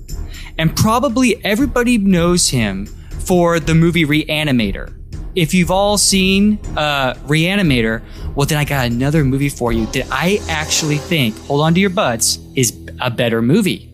and 0.57 0.75
probably 0.75 1.43
everybody 1.43 1.97
knows 1.97 2.49
him 2.49 2.85
for 2.85 3.59
the 3.59 3.73
movie 3.73 4.05
Reanimator. 4.05 4.93
If 5.33 5.53
you've 5.53 5.71
all 5.71 5.97
seen 5.97 6.59
uh, 6.77 7.13
Reanimator, 7.25 8.01
well, 8.35 8.45
then 8.45 8.57
I 8.57 8.65
got 8.65 8.85
another 8.85 9.23
movie 9.23 9.49
for 9.49 9.71
you 9.71 9.85
that 9.87 10.07
I 10.11 10.39
actually 10.49 10.97
think, 10.97 11.37
hold 11.39 11.61
on 11.61 11.73
to 11.73 11.79
your 11.79 11.89
butts, 11.89 12.37
is 12.55 12.77
a 12.99 13.09
better 13.09 13.41
movie. 13.41 13.90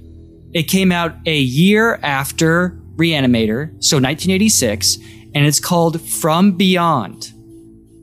It 0.54 0.64
came 0.64 0.92
out 0.92 1.16
a 1.26 1.38
year 1.38 2.00
after 2.02 2.80
Reanimator, 2.96 3.68
so 3.84 3.98
1986, 3.98 4.98
and 5.36 5.46
it's 5.46 5.60
called 5.60 6.02
From 6.02 6.54
Beyond 6.54 7.34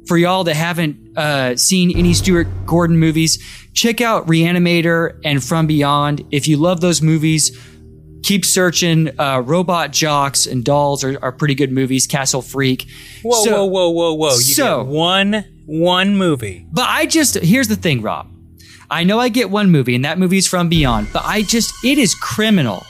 for 0.06 0.16
y'all 0.16 0.44
that 0.44 0.54
haven't 0.54 1.16
uh, 1.16 1.56
seen 1.56 1.96
any 1.96 2.14
Stuart 2.14 2.48
Gordon 2.66 2.98
movies, 2.98 3.42
check 3.72 4.00
out 4.00 4.26
Reanimator 4.26 5.18
and 5.24 5.42
From 5.42 5.66
Beyond. 5.66 6.24
If 6.30 6.48
you 6.48 6.56
love 6.56 6.80
those 6.80 7.00
movies, 7.00 7.58
keep 8.22 8.44
searching. 8.44 9.18
Uh, 9.18 9.40
Robot 9.40 9.92
Jox 9.92 10.46
and 10.46 10.64
Dolls 10.64 11.04
are, 11.04 11.18
are 11.22 11.32
pretty 11.32 11.54
good 11.54 11.72
movies. 11.72 12.06
Castle 12.06 12.42
Freak. 12.42 12.86
Whoa, 13.22 13.44
So- 13.44 13.64
whoa, 13.66 13.90
whoa, 13.90 13.90
whoa, 13.90 14.14
whoa! 14.14 14.34
You 14.34 14.40
so- 14.40 14.84
get 14.84 14.92
one, 14.92 15.44
one 15.66 16.16
movie. 16.16 16.66
But 16.70 16.88
I 16.88 17.06
just 17.06 17.36
here's 17.36 17.68
the 17.68 17.76
thing, 17.76 18.02
Rob. 18.02 18.30
I 18.94 19.02
know 19.02 19.18
I 19.18 19.28
get 19.28 19.50
one 19.50 19.72
movie, 19.72 19.96
and 19.96 20.04
that 20.04 20.20
movie 20.20 20.38
is 20.38 20.46
From 20.46 20.68
Beyond. 20.68 21.08
But 21.12 21.24
I 21.24 21.42
just 21.42 21.84
it 21.84 21.98
is 21.98 22.14
criminal 22.14 22.86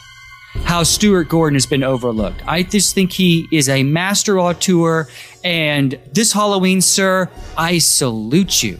how 0.64 0.82
Stuart 0.82 1.30
Gordon 1.30 1.54
has 1.54 1.64
been 1.64 1.82
overlooked. 1.82 2.42
I 2.46 2.62
just 2.62 2.94
think 2.94 3.10
he 3.10 3.48
is 3.50 3.70
a 3.70 3.82
master 3.82 4.38
auteur. 4.38 5.08
And 5.42 5.98
this 6.12 6.32
Halloween, 6.32 6.82
sir, 6.82 7.30
I 7.56 7.78
salute 7.78 8.62
you. 8.62 8.78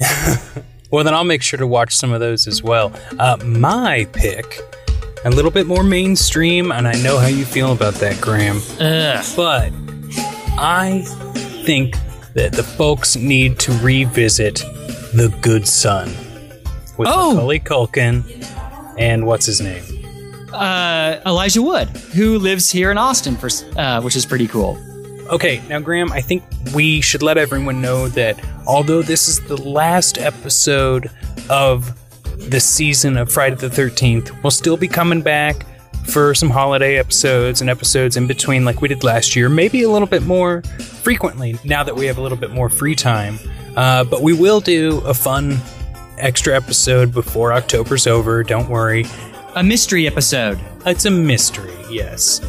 Well, 0.90 1.04
then 1.04 1.14
I'll 1.14 1.24
make 1.24 1.40
sure 1.40 1.58
to 1.58 1.66
watch 1.66 1.96
some 1.96 2.12
of 2.12 2.20
those 2.20 2.46
as 2.46 2.62
well. 2.62 2.92
Uh, 3.18 3.38
my 3.46 4.06
pick, 4.12 4.60
a 5.24 5.30
little 5.30 5.50
bit 5.50 5.66
more 5.66 5.82
mainstream, 5.82 6.70
and 6.70 6.86
I 6.86 6.92
know 7.00 7.16
how 7.16 7.28
you 7.28 7.46
feel 7.46 7.72
about 7.72 7.94
that, 7.94 8.20
Graham. 8.20 8.60
Ugh. 8.78 9.24
But 9.34 9.72
I 10.58 11.02
think 11.64 11.94
that 12.34 12.52
the 12.52 12.62
folks 12.62 13.16
need 13.16 13.58
to 13.60 13.72
revisit 13.78 14.56
The 15.14 15.34
Good 15.40 15.66
Son 15.66 16.14
with 17.02 17.10
Oh! 17.12 17.34
Macaulay 17.34 17.60
Culkin 17.60 18.24
and 18.98 19.26
what's 19.26 19.46
his 19.46 19.60
name? 19.60 19.82
uh, 20.52 21.18
Elijah 21.26 21.62
Wood, 21.62 21.88
who 22.14 22.38
lives 22.38 22.70
here 22.70 22.90
in 22.90 22.98
Austin, 22.98 23.36
for, 23.36 23.48
uh, 23.78 24.00
which 24.02 24.16
is 24.16 24.26
pretty 24.26 24.46
cool. 24.46 24.78
Okay, 25.30 25.62
now, 25.68 25.80
Graham, 25.80 26.12
I 26.12 26.20
think 26.20 26.42
we 26.74 27.00
should 27.00 27.22
let 27.22 27.38
everyone 27.38 27.80
know 27.80 28.08
that 28.08 28.38
although 28.66 29.00
this 29.02 29.28
is 29.28 29.40
the 29.46 29.56
last 29.56 30.18
episode 30.18 31.10
of 31.48 31.96
the 32.50 32.60
season 32.60 33.16
of 33.16 33.32
Friday 33.32 33.56
the 33.56 33.68
13th, 33.68 34.42
we'll 34.42 34.50
still 34.50 34.76
be 34.76 34.88
coming 34.88 35.22
back 35.22 35.64
for 36.08 36.34
some 36.34 36.50
holiday 36.50 36.98
episodes 36.98 37.60
and 37.62 37.70
episodes 37.70 38.16
in 38.18 38.26
between, 38.26 38.64
like 38.66 38.82
we 38.82 38.88
did 38.88 39.04
last 39.04 39.34
year, 39.34 39.48
maybe 39.48 39.84
a 39.84 39.88
little 39.88 40.08
bit 40.08 40.24
more 40.24 40.60
frequently 41.02 41.56
now 41.64 41.82
that 41.82 41.94
we 41.96 42.04
have 42.06 42.18
a 42.18 42.20
little 42.20 42.36
bit 42.36 42.50
more 42.50 42.68
free 42.68 42.94
time. 42.94 43.38
Uh, 43.76 44.04
but 44.04 44.20
we 44.20 44.34
will 44.34 44.60
do 44.60 44.98
a 45.06 45.14
fun 45.14 45.56
extra 46.18 46.54
episode 46.54 47.12
before 47.12 47.52
October's 47.52 48.06
over, 48.06 48.42
don't 48.42 48.68
worry. 48.68 49.06
A 49.54 49.62
mystery 49.62 50.06
episode. 50.06 50.58
It's 50.86 51.04
a 51.04 51.10
mystery, 51.10 51.74
yes. 51.90 52.40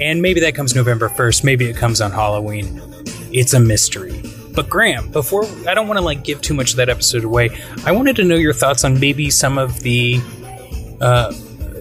And 0.00 0.22
maybe 0.22 0.40
that 0.40 0.54
comes 0.54 0.74
November 0.74 1.08
1st, 1.08 1.44
maybe 1.44 1.66
it 1.66 1.76
comes 1.76 2.00
on 2.00 2.12
Halloween. 2.12 2.80
It's 3.32 3.52
a 3.52 3.60
mystery. 3.60 4.22
But 4.54 4.68
Graham, 4.68 5.10
before 5.10 5.44
I 5.68 5.74
don't 5.74 5.86
want 5.86 5.98
to 5.98 6.04
like 6.04 6.24
give 6.24 6.40
too 6.40 6.54
much 6.54 6.70
of 6.70 6.76
that 6.76 6.88
episode 6.88 7.24
away, 7.24 7.50
I 7.84 7.92
wanted 7.92 8.16
to 8.16 8.24
know 8.24 8.36
your 8.36 8.52
thoughts 8.52 8.84
on 8.84 8.98
maybe 8.98 9.30
some 9.30 9.58
of 9.58 9.80
the 9.80 10.20
uh, 11.00 11.32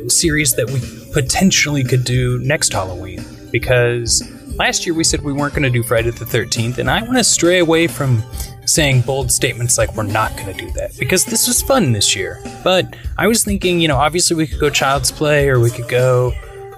series 0.08 0.56
that 0.56 0.70
we 0.70 0.82
potentially 1.14 1.84
could 1.84 2.04
do 2.04 2.40
next 2.40 2.74
Halloween. 2.74 3.24
Because 3.52 4.22
last 4.58 4.86
year 4.86 4.94
we 4.94 5.04
said 5.04 5.22
we 5.22 5.34
weren't 5.34 5.54
going 5.54 5.64
to 5.64 5.70
do 5.70 5.82
Friday 5.82 6.12
the 6.12 6.26
13th, 6.26 6.78
and 6.78 6.90
I 6.90 7.02
want 7.02 7.18
to 7.18 7.24
stray 7.24 7.60
away 7.60 7.88
from 7.88 8.22
saying 8.68 9.02
bold 9.02 9.32
statements 9.32 9.78
like 9.78 9.96
we're 9.96 10.04
not 10.04 10.36
going 10.38 10.54
to 10.56 10.66
do 10.66 10.70
that 10.74 10.96
because 11.00 11.26
this 11.26 11.48
was 11.48 11.62
fun 11.62 11.94
this 11.94 12.16
year. 12.16 12.40
But 12.64 12.96
I 13.18 13.26
was 13.28 13.44
thinking, 13.44 13.80
you 13.80 13.88
know, 13.88 13.98
obviously 13.98 14.36
we 14.36 14.46
could 14.46 14.60
go 14.60 14.70
Child's 14.70 15.12
Play 15.12 15.50
or 15.50 15.60
we 15.60 15.72
could 15.72 15.88
go 15.90 16.34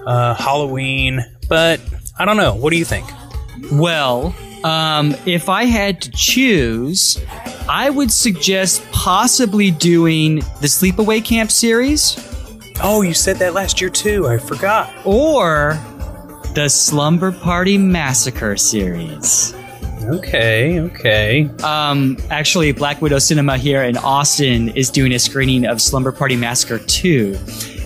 uh, 0.06 0.34
Halloween, 0.34 1.20
but 1.48 1.80
I 2.18 2.24
don't 2.24 2.36
know. 2.38 2.54
What 2.54 2.70
do 2.70 2.78
you 2.78 2.84
think? 2.84 3.06
Well, 3.72 4.34
Um, 4.64 5.14
if 5.24 5.48
I 5.48 5.64
had 5.64 6.02
to 6.02 6.10
choose, 6.10 7.18
I 7.66 7.88
would 7.88 8.12
suggest 8.12 8.82
possibly 8.92 9.70
doing 9.70 10.36
the 10.60 10.68
Sleepaway 10.68 11.24
Camp 11.24 11.50
series 11.50 12.16
Oh, 12.82 13.02
you 13.02 13.12
said 13.14 13.36
that 13.36 13.52
last 13.54 13.80
year 13.80 13.90
too. 13.90 14.26
I 14.28 14.38
forgot. 14.38 14.90
or 15.04 15.78
the 16.54 16.68
Slumber 16.68 17.30
Party 17.32 17.76
Massacre 17.78 18.56
series. 18.56 19.54
Okay, 20.10 20.80
okay. 20.80 21.48
Um, 21.62 22.16
actually, 22.30 22.72
Black 22.72 23.00
Widow 23.00 23.20
Cinema 23.20 23.56
here 23.56 23.84
in 23.84 23.96
Austin 23.96 24.70
is 24.70 24.90
doing 24.90 25.12
a 25.12 25.20
screening 25.20 25.64
of 25.66 25.80
Slumber 25.80 26.10
Party 26.10 26.34
Massacre 26.34 26.80
2, 26.84 27.38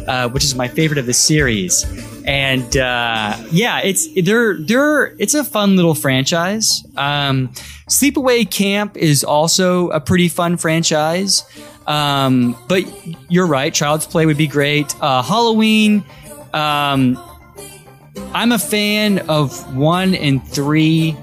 uh, 0.07 0.29
which 0.31 0.43
is 0.43 0.55
my 0.55 0.67
favorite 0.67 0.97
of 0.97 1.05
the 1.05 1.13
series. 1.13 1.85
And 2.25 2.79
uh, 2.79 3.37
yeah, 3.51 3.81
it's 3.85 4.09
they're 4.23 4.57
they're 4.59 5.15
it's 5.19 5.35
a 5.35 5.45
fun 5.45 5.77
little 5.77 5.95
franchise. 5.95 6.83
Um, 6.97 7.49
Sleepaway 7.91 8.51
Camp 8.51 8.97
is 8.97 9.23
also 9.23 9.91
a 9.91 10.01
pretty 10.01 10.29
fun 10.29 10.57
franchise. 10.57 11.45
Um, 11.87 12.57
but 12.69 12.85
you're 13.29 13.47
right, 13.47 13.75
Child's 13.75 14.07
Play 14.07 14.25
would 14.25 14.39
be 14.39 14.47
great. 14.47 14.95
Uh, 15.03 15.23
Halloween. 15.23 16.03
Um, 16.55 17.23
I'm 18.33 18.53
a 18.53 18.59
fan 18.59 19.19
of 19.29 19.77
one 19.77 20.15
and 20.15 20.47
three 20.49 21.17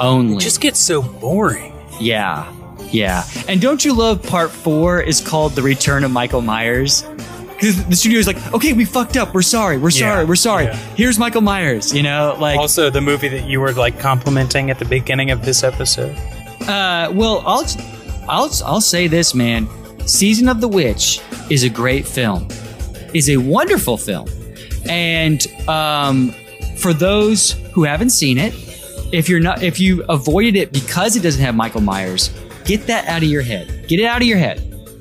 only. 0.00 0.36
It 0.36 0.40
just 0.40 0.60
gets 0.60 0.80
so 0.80 1.02
boring. 1.02 1.74
Yeah, 2.00 2.52
yeah. 2.90 3.24
And 3.48 3.60
don't 3.60 3.84
you 3.84 3.92
love 3.94 4.22
part 4.22 4.50
four 4.50 5.00
is 5.00 5.20
called 5.20 5.52
The 5.52 5.62
Return 5.62 6.04
of 6.04 6.10
Michael 6.10 6.40
Myers? 6.42 7.02
Because 7.02 7.84
the 7.86 7.96
studio 7.96 8.20
is 8.20 8.26
like, 8.28 8.36
okay, 8.54 8.72
we 8.72 8.84
fucked 8.84 9.16
up. 9.16 9.34
We're 9.34 9.42
sorry. 9.42 9.78
We're 9.78 9.90
sorry. 9.90 10.22
Yeah, 10.22 10.28
We're 10.28 10.36
sorry. 10.36 10.64
yeah. 10.66 10.76
Here's 10.94 11.18
Michael 11.18 11.40
Myers. 11.40 11.92
You 11.92 12.04
know, 12.04 12.36
like, 12.38 12.56
Also, 12.56 12.88
the 12.88 13.00
movie 13.00 13.26
that 13.28 13.48
you 13.48 13.60
were 13.60 13.72
like 13.72 13.98
complimenting 13.98 14.70
at 14.70 14.78
the 14.78 14.84
beginning 14.84 15.32
of 15.32 15.44
this 15.44 15.64
episode. 15.64 16.16
uh, 16.68 17.10
well, 17.12 17.42
I'll, 17.44 17.64
I'll, 18.28 18.50
I'll 18.64 18.80
say 18.80 19.08
this, 19.08 19.34
man. 19.34 19.66
Season 20.06 20.48
of 20.48 20.60
the 20.60 20.68
Witch 20.68 21.20
is 21.50 21.64
a 21.64 21.68
great 21.68 22.06
film. 22.06 22.46
Is 23.12 23.28
a 23.28 23.38
wonderful 23.38 23.96
film, 23.96 24.28
and 24.88 25.44
um, 25.66 26.32
for 26.76 26.92
those 26.92 27.52
who 27.72 27.84
haven't 27.84 28.10
seen 28.10 28.36
it, 28.38 28.52
if 29.12 29.28
you're 29.28 29.40
not, 29.40 29.62
if 29.62 29.80
you 29.80 30.04
avoided 30.08 30.56
it 30.56 30.72
because 30.72 31.16
it 31.16 31.22
doesn't 31.22 31.42
have 31.42 31.54
Michael 31.54 31.80
Myers, 31.80 32.30
get 32.64 32.86
that 32.86 33.06
out 33.06 33.22
of 33.22 33.28
your 33.28 33.42
head. 33.42 33.86
Get 33.88 34.00
it 34.00 34.04
out 34.04 34.20
of 34.20 34.28
your 34.28 34.38
head, 34.38 34.60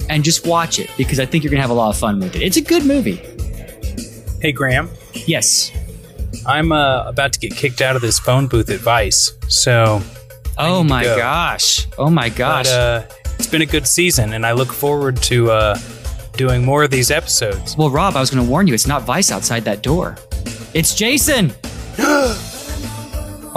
and 0.10 0.24
just 0.24 0.48
watch 0.48 0.80
it 0.80 0.90
because 0.98 1.20
I 1.20 1.26
think 1.26 1.44
you're 1.44 1.52
gonna 1.52 1.62
have 1.62 1.70
a 1.70 1.76
lot 1.76 1.90
of 1.90 1.98
fun 1.98 2.20
with 2.20 2.36
it. 2.36 2.42
It's 2.42 2.58
a 2.58 2.62
good 2.62 2.86
movie. 2.86 3.22
Hey, 4.42 4.52
Graham. 4.52 4.90
Yes. 5.14 5.72
I'm 6.46 6.72
uh, 6.72 7.04
about 7.08 7.34
to 7.34 7.40
get 7.40 7.56
kicked 7.56 7.82
out 7.82 7.96
of 7.96 8.02
this 8.02 8.20
phone 8.20 8.48
booth 8.48 8.70
at 8.70 8.80
Vice. 8.80 9.34
So, 9.48 10.02
Oh 10.58 10.84
my 10.84 11.04
go. 11.04 11.18
gosh. 11.18 11.88
Oh 11.98 12.10
my 12.10 12.30
gosh. 12.30 12.66
but 12.66 12.72
uh, 12.72 13.06
it's 13.36 13.48
been 13.48 13.62
a 13.62 13.66
good 13.66 13.88
season, 13.88 14.34
and 14.34 14.46
I 14.46 14.52
look 14.54 14.72
forward 14.72 15.18
to 15.24 15.52
uh, 15.52 15.80
doing 16.34 16.64
more 16.64 16.84
of 16.84 16.92
these 16.92 17.12
episodes. 17.12 17.76
Well, 17.78 17.90
Rob, 17.90 18.16
I 18.16 18.20
was 18.20 18.30
going 18.30 18.46
to 18.46 18.50
warn 18.50 18.68
you. 18.68 18.74
It's 18.74 18.88
not 18.88 19.04
Vice 19.04 19.32
outside 19.32 19.66
that 19.66 19.82
door. 19.82 20.16
It's 20.74 20.94
Jason. 20.94 21.54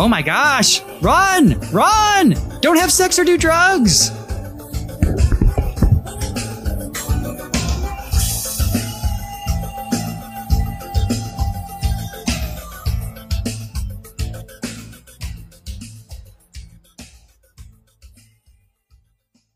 oh 0.01 0.09
my 0.09 0.23
gosh! 0.23 0.81
Run! 1.03 1.61
Run! 1.71 2.35
Don't 2.63 2.79
have 2.79 2.91
sex 2.91 3.19
or 3.19 3.25
do 3.25 3.37
drugs. 3.37 4.11